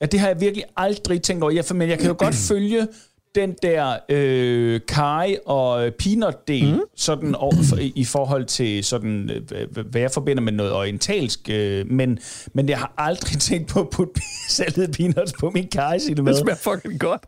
[0.01, 1.51] Ja, det har jeg virkelig aldrig tænkt over.
[1.51, 2.87] Ja, for, men jeg kan jo godt følge
[3.35, 6.81] den der øh, kaj og peanut-del, mm.
[6.95, 11.91] sådan over, for, i, forhold til sådan, øh, hvad jeg forbinder med noget orientalsk, øh,
[11.91, 12.19] men,
[12.53, 16.23] men jeg har aldrig tænkt på at putte saltede peanuts på min kaj, sige det
[16.23, 16.33] med.
[16.33, 17.21] Det smager fucking godt.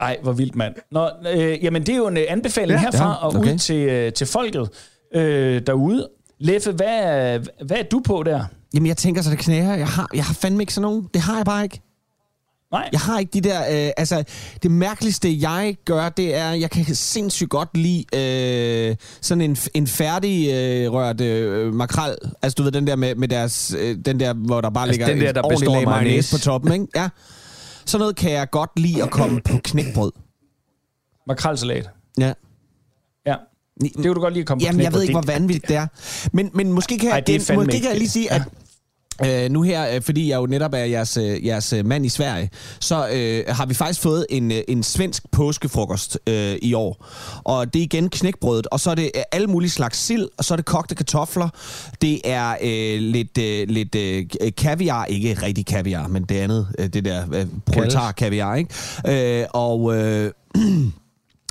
[0.00, 0.74] Ej, hvor vildt, mand.
[0.90, 3.52] Nå, øh, jamen, det er jo en øh, anbefaling Ja, ja, herfra ja, og okay.
[3.52, 4.70] ud til, øh, til folket
[5.14, 6.08] øh, derude.
[6.40, 8.44] Leffe, hvad, er- hvad er du på der?
[8.74, 9.74] Jamen, jeg tænker så, det knæher.
[9.74, 11.08] Jeg har, jeg har fandme ikke sådan nogen.
[11.14, 11.80] Det har jeg bare ikke.
[12.72, 12.88] Nej.
[12.92, 13.60] Jeg har ikke de der...
[13.86, 14.24] Øh, altså,
[14.62, 18.04] det mærkeligste, jeg gør, det er, jeg kan sindssygt godt lide
[18.90, 22.16] øh, sådan en, en færdig øh, rørt øh, makrel.
[22.42, 23.74] Altså, du ved, den der med, med deres...
[23.78, 26.36] Øh, den der, hvor der bare Altså, ligger den der, der lag mayonnaise mayonnaise.
[26.36, 26.86] på toppen, ikke?
[26.96, 27.08] Ja.
[27.86, 30.12] Sådan noget kan jeg godt lide at komme på knækbrød.
[31.26, 31.88] Makrelsalat.
[32.18, 32.32] Ja.
[33.80, 35.86] Det kunne du godt lige komme på Jamen, jeg ved ikke, hvor vanvittigt det er.
[36.32, 38.42] Men, men måske kan Ej, det er måske kan jeg lige sige, at
[39.26, 42.08] Øh, nu her, øh, fordi jeg jo netop er jeres, øh, jeres øh, mand i
[42.08, 42.50] Sverige,
[42.80, 47.06] så øh, har vi faktisk fået en, øh, en svensk påskefrokost øh, i år.
[47.44, 50.44] Og det er igen knækbrødet, og så er det øh, alle mulige slags sild, og
[50.44, 51.48] så er det kogte kartofler.
[52.02, 54.26] Det er øh, lidt, øh, lidt øh,
[54.56, 59.40] kaviar, ikke rigtig kaviar, men det andet, øh, det der øh, proletar kaviar, ikke?
[59.40, 59.96] Øh, og...
[59.96, 60.32] Øh,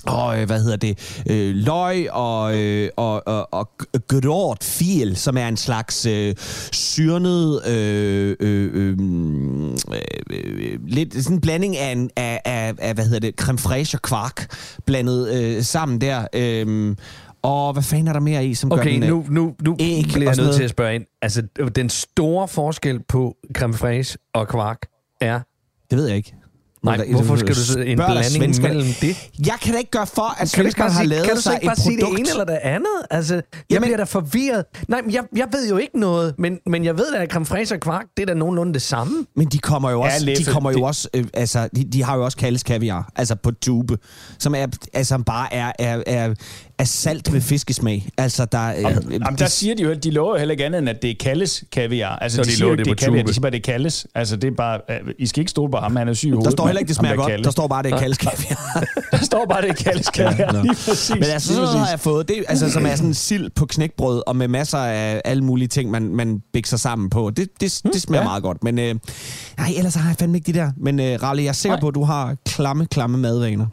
[0.07, 3.69] og øh, hvad hedder det, øh, løg og, øh, og, og, og
[4.07, 6.35] grørt fil, som er en slags øh,
[6.71, 8.97] syrnet, øh, øh, øh,
[10.29, 13.97] øh, lidt sådan en blanding af, en, af, af, af hvad hedder det, creme fraiche
[13.97, 14.55] og kvark
[14.85, 16.27] blandet øh, sammen der.
[16.33, 16.95] Øh,
[17.41, 19.75] og hvad fanden er der mere i, som gør Okay, den, øh, nu, nu, nu
[19.79, 21.05] æg bliver jeg nødt til at spørge ind.
[21.21, 21.43] Altså,
[21.75, 24.81] den store forskel på creme fraiche og kvark
[25.21, 25.39] er...
[25.89, 26.33] Det ved jeg ikke.
[26.83, 29.29] Nej, Må hvorfor skal du så en blanding mellem det?
[29.45, 31.53] Jeg kan da ikke gøre for, at svenskerne bare har lavet kan du så sig
[31.53, 32.19] ikke bare et sige det produkt.
[32.19, 32.87] ene eller det andet?
[33.11, 34.65] Altså, jeg Jamen- bliver da forvirret.
[34.87, 37.65] Nej, men jeg, jeg ved jo ikke noget, men, men jeg ved da, at creme
[37.71, 39.25] og kvark, det er da nogenlunde det samme.
[39.35, 42.15] Men de kommer jo også, de kommer jo det- også, øh, altså, de, de har
[42.17, 43.97] jo også kaldes kaviar, altså på tube,
[44.39, 46.33] som er, altså bare er, er, er,
[46.79, 48.09] er salt med fiskesmag.
[48.17, 50.79] Altså, der, øh, Jamen, der siger de jo, at de lover jo heller ikke andet,
[50.79, 52.15] end at det er Kalles kaviar.
[52.15, 53.71] Altså, Så de, de siger det det er på kaviar, de siger bare, det er
[53.71, 54.07] Kalles.
[54.15, 56.31] Altså, det er bare, øh, I skal ikke stole på ham, han er syg i
[56.31, 56.45] hovedet.
[56.45, 57.45] der står heller ikke, det smager der godt.
[57.45, 58.83] Der står bare, det er kaldes kaviar.
[59.11, 60.61] Der står bare, det er Kalles kaviar.
[60.61, 61.09] Lige præcis.
[61.09, 64.21] Men altså, sådan noget har jeg fået, det, altså, som er sådan sild på knækbrød,
[64.27, 67.29] og med masser af alle mulige ting, man, man bækser sammen på.
[67.29, 68.27] Det, det, det smager ja.
[68.27, 68.63] meget godt.
[68.63, 68.95] Men øh,
[69.57, 70.71] nej, ellers har jeg fandme ikke de der.
[70.77, 71.81] Men øh, Ralle, jeg er sikker Nej.
[71.81, 73.65] på, at du har klamme, klamme madvaner.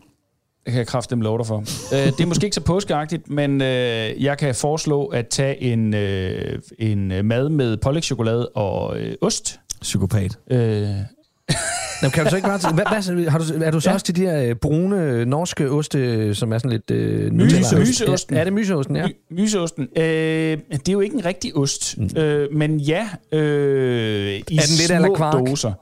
[0.65, 1.59] Det kan jeg kraftigt love dig for.
[1.95, 5.95] øh, det er måske ikke så påskeagtigt, men øh, jeg kan foreslå at tage en,
[5.95, 9.61] øh, en øh, mad med pålægtschokolade og øh, ost.
[9.83, 10.39] Psykopat.
[10.51, 10.59] Øh,
[12.03, 12.73] Nå, kan du så ikke bare...
[12.75, 13.95] Hvad, hvad, har du, er du så Ja.
[13.95, 16.91] også til de her øh, brune øh, norske oste, som er sådan lidt...
[16.91, 18.35] Øh, Myse- myseosten.
[18.35, 19.07] Ja, er det myseosten, ja.
[19.07, 19.89] My- Myseosten.
[19.97, 22.11] Øh, det er jo ikke en rigtig ost, Mm.
[22.17, 25.73] øh, men ja, øh, i Er den lidt små doser.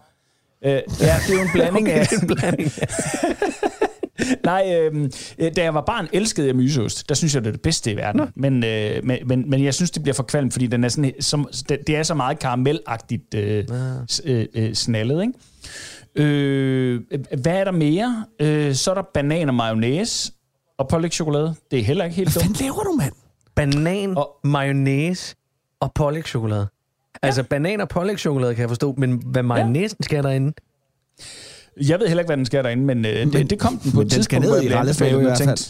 [0.65, 2.13] Øh, ja, det er jo en blanding Okay, af...
[2.23, 2.73] en blanding.
[4.45, 7.09] Nej, øh, øh, da jeg var barn, elskede jeg myseost.
[7.09, 8.21] Der synes jeg, det er det bedste i verden.
[8.37, 11.13] Men, øh, men, men, men jeg synes, det bliver for kvalm, fordi den er sådan,
[11.21, 13.65] som, det, det er så meget karamelagtigt øh,
[14.11, 15.33] s- øh, øh, snallet, ikke?
[16.15, 17.01] Øh,
[17.43, 18.25] hvad er der mere?
[18.41, 20.33] Øh, så er der banan og mayonnaise
[20.79, 21.55] og pålægtschokolade.
[21.71, 22.57] Det er heller ikke helt Hvad dumt.
[22.57, 23.13] fanden laver du, mand?
[23.55, 25.35] Banan, Og- mayonnaise
[25.81, 26.69] og pålægtschokolade.
[27.23, 30.53] Altså, banan og pålægtschokolade kan jeg forstå, men hvad mayonnaisen skal derinde?
[31.77, 33.91] Jeg ved heller ikke, hvad den skal derinde, men, øh, men det, det kom den
[33.97, 35.65] på et den tidspunkt, skal ned i blev Ralles anbefalet, mave i hvert tænkte,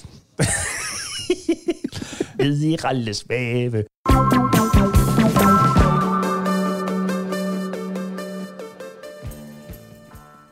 [2.42, 3.78] Ned i Ralles mave.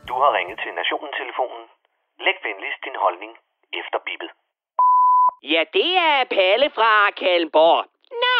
[0.09, 1.63] Du har ringet til Nationen-telefonen.
[2.25, 3.31] Læg venligst din holdning
[3.79, 4.29] efter bippet.
[5.53, 6.91] Ja, det er Palle fra
[7.21, 7.81] Kalmborg.
[8.23, 8.39] Nå,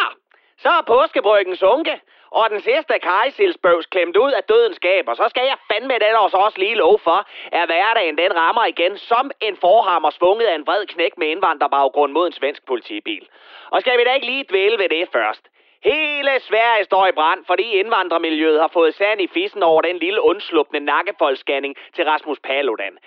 [0.64, 1.94] så er påskebryggen sunke,
[2.32, 6.16] og den sidste kajsilsbøvs klemt ud af dødens gab, og så skal jeg fandme den
[6.16, 10.56] også også lige lov for, at hverdagen den rammer igen som en forhammer svunget af
[10.56, 13.28] en vred knæk med indvandrerbaggrund mod en svensk politibil.
[13.70, 15.51] Og skal vi da ikke lige dvæle ved det først?
[15.84, 20.22] Hele Sverige står i brand, fordi indvandrermiljøet har fået sand i fissen over den lille
[20.22, 22.98] undslupne nakkefoldsscanning til Rasmus Paludan.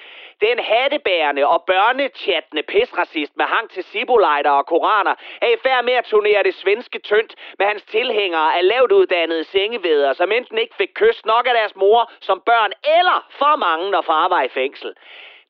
[0.41, 5.93] Den hattebærende og børnechattende pisracist med hang til sibolejder og koraner er i færd med
[5.93, 10.75] at turnere det svenske tyndt med hans tilhængere af lavt uddannede sengeveder, som enten ikke
[10.77, 14.49] fik kys nok af deres mor som børn, eller for mange, når far var i
[14.49, 14.95] fængsel.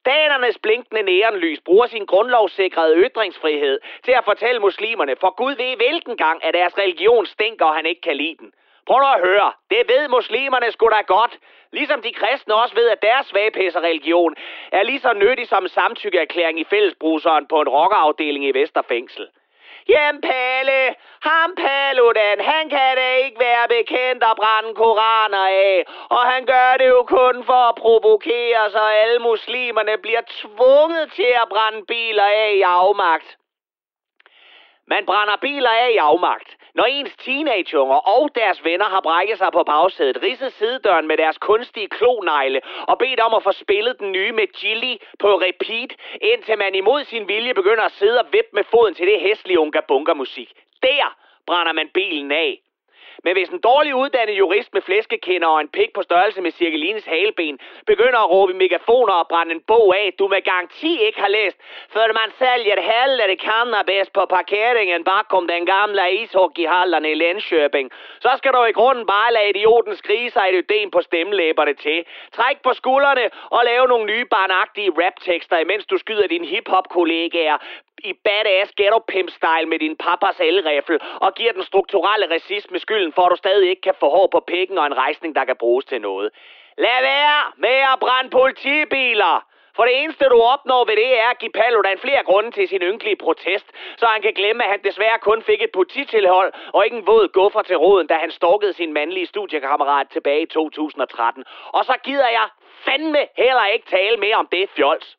[0.07, 6.17] Danernes blinkende nærenlys bruger sin grundlovssikrede ytringsfrihed til at fortælle muslimerne, for Gud ved hvilken
[6.17, 8.53] gang, at deres religion stinker, og han ikke kan lide den.
[8.87, 9.53] Prøv nu at høre.
[9.71, 11.39] Det ved muslimerne sgu da godt.
[11.73, 14.35] Ligesom de kristne også ved, at deres svagpisser-religion
[14.73, 19.29] er lige så nyttig som en samtykkeerklæring i fællesbruseren på en rockerafdeling i Vesterfængsel.
[19.89, 25.85] Jamen Palle, ham Paludan, han kan da ikke være bekendt at brænde koraner af.
[26.09, 31.33] Og han gør det jo kun for at provokere, så alle muslimerne bliver tvunget til
[31.43, 33.37] at brænde biler af i afmagt.
[34.87, 39.49] Man brænder biler af i afmagt, når ens teenageunger og deres venner har brækket sig
[39.53, 44.13] på bagsædet, ridset sidedøren med deres kunstige klonegle og bedt om at få spillet den
[44.13, 48.51] nye med Gilly på repeat, indtil man imod sin vilje begynder at sidde og vippe
[48.53, 50.53] med foden til det hæslige unga bunga musik.
[50.83, 51.17] Der
[51.47, 52.64] brænder man bilen af.
[53.25, 57.05] Men hvis en dårlig uddannet jurist med flæskekender og en pik på størrelse med Cirkelines
[57.05, 61.21] haleben begynder at råbe i megafoner og brænde en bog af, du med garanti ikke
[61.21, 61.59] har læst,
[61.93, 67.91] før man sælger hellre cannabis på parkeringen bakom den gamle ishockeyhallerne i Lenskøbing,
[68.21, 72.05] så skal du i grunden bare lade idioten skrige sig et ødem på stemmelæberne til.
[72.33, 77.59] Træk på skuldrene og lave nogle nye barnagtige raptekster, imens du skyder dine hiphop-kollegaer
[78.05, 83.13] i badass ghetto pimp style med din papas elrifle og giver den strukturelle racisme skylden
[83.13, 85.57] for, at du stadig ikke kan få hår på pikken og en rejsning, der kan
[85.57, 86.31] bruges til noget.
[86.79, 89.47] Lad være med at brænde politibiler!
[89.77, 92.83] For det eneste, du opnår ved det, er at give Paludan flere grunde til sin
[92.83, 96.97] ynkelige protest, så han kan glemme, at han desværre kun fik et polititilhold og ikke
[96.97, 101.45] en våd guffer til roden, da han stalkede sin mandlige studiekammerat tilbage i 2013.
[101.73, 102.47] Og så gider jeg
[102.85, 105.17] fandme heller ikke tale mere om det fjols.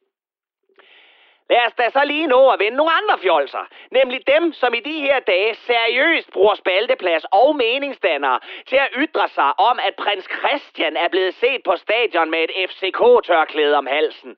[1.50, 3.68] Lad os da så lige nå at vende nogle andre fjolser.
[3.92, 9.28] Nemlig dem, som i de her dage seriøst bruger spalteplads og meningsdannere til at ytre
[9.28, 14.38] sig om, at prins Christian er blevet set på stadion med et FCK-tørklæde om halsen.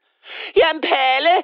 [0.55, 1.35] Jamen Palle,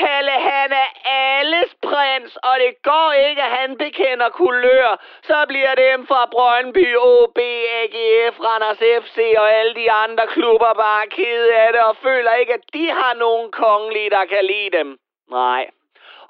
[0.00, 4.88] Palle, han er alles prins, og det går ikke, at han bekender kulør.
[5.22, 7.38] Så bliver dem fra Brøndby, OB,
[7.80, 12.54] AGF, Randers FC og alle de andre klubber bare kede af det og føler ikke,
[12.54, 14.98] at de har nogen kongelige, der kan lide dem.
[15.30, 15.62] Nej.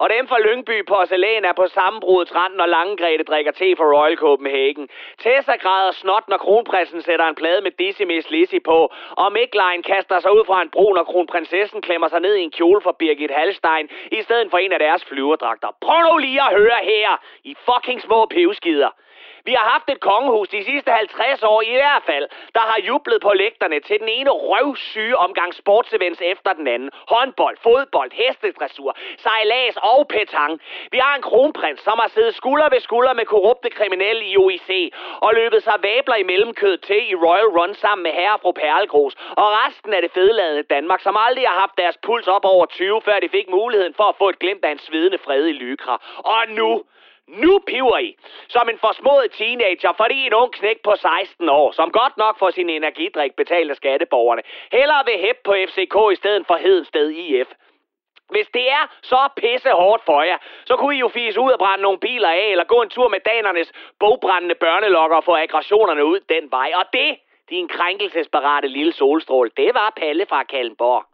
[0.03, 4.17] Og dem fra Lyngby Porcelæn er på sammenbrudets rand, når Langegrete drikker te for Royal
[4.17, 4.89] Copenhagen.
[5.19, 8.93] Tessa græder snot, når kronprinsen sætter en plade med Dizzy Miss Lizzy på.
[9.11, 12.51] Og Miklein kaster sig ud fra en bro, når kronprinsessen klemmer sig ned i en
[12.51, 15.69] kjole for Birgit Hallstein, i stedet for en af deres flyverdragter.
[15.81, 17.09] Prøv nu lige at høre her,
[17.45, 18.91] i fucking små pivskider.
[19.45, 23.21] Vi har haft et kongehus de sidste 50 år i hvert fald, der har jublet
[23.23, 26.91] på lægterne til den ene røvsyge omgang sportsevents efter den anden.
[27.09, 30.61] Håndbold, fodbold, hestedressur, sejlads og petang.
[30.91, 34.71] Vi har en kronprins, som har siddet skulder ved skulder med korrupte kriminelle i OIC
[35.21, 38.53] og løbet sig vabler i mellemkød til i Royal Run sammen med herre og fru
[38.53, 42.67] Perlgros og resten af det fedeladende Danmark, som aldrig har haft deres puls op over
[42.67, 45.53] 20, før de fik muligheden for at få et glimt af en svedende fred i
[45.53, 45.95] Lykra.
[46.25, 46.83] Og nu,
[47.31, 48.17] nu piver I,
[48.49, 52.51] som en forsmået teenager, fordi en ung knæk på 16 år, som godt nok får
[52.51, 57.49] sin energidrik betalt af skatteborgerne, hellere vil hæppe på FCK i stedet for Hedensted IF.
[58.31, 61.59] Hvis det er så pisse hårdt for jer, så kunne I jo fise ud og
[61.59, 66.05] brænde nogle biler af, eller gå en tur med danernes bogbrændende børnelokker og få aggressionerne
[66.05, 66.71] ud den vej.
[66.75, 67.17] Og det,
[67.51, 71.05] din krænkelsesparate lille solstråle, det var Palle fra Kallenborg.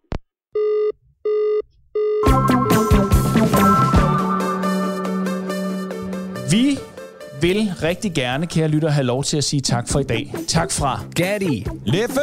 [6.50, 6.78] Vi
[7.40, 10.34] vil rigtig gerne, kære lytter, have lov til at sige tak for i dag.
[10.48, 12.20] Tak fra Gatti, Leffe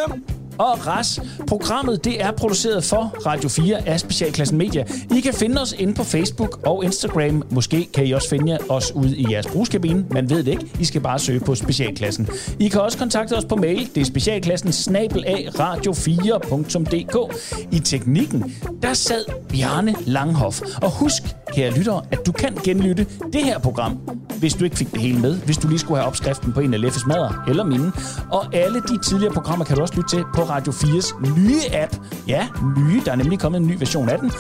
[0.58, 1.20] og Ras.
[1.48, 4.86] Programmet det er produceret for Radio 4 af Specialklassen Media.
[5.16, 7.44] I kan finde os inde på Facebook og Instagram.
[7.50, 10.06] Måske kan I også finde os ude i jeres brugskabine.
[10.12, 10.66] Man ved det ikke.
[10.80, 12.30] I skal bare søge på Specialklassen.
[12.60, 13.90] I kan også kontakte os på mail.
[13.96, 17.36] Det er specialklassen snabel af radio4.dk.
[17.72, 20.62] I teknikken, der sad Bjarne Langhoff.
[20.82, 21.24] Og husk,
[21.54, 24.00] kære lyttere, at du kan genlytte det her program,
[24.40, 25.36] hvis du ikke fik det hele med.
[25.36, 27.92] Hvis du lige skulle have opskriften på en af Leffes mader eller mine.
[28.32, 31.96] Og alle de tidligere programmer kan du også lytte til på Radio 4's nye app.
[32.28, 33.02] Ja, nye.
[33.06, 34.32] Der er nemlig kommet en ny version af den.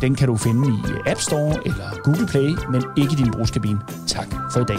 [0.00, 3.80] Den kan du finde i App Store eller Google Play, men ikke i din brugskabine.
[4.06, 4.78] Tak for i dag.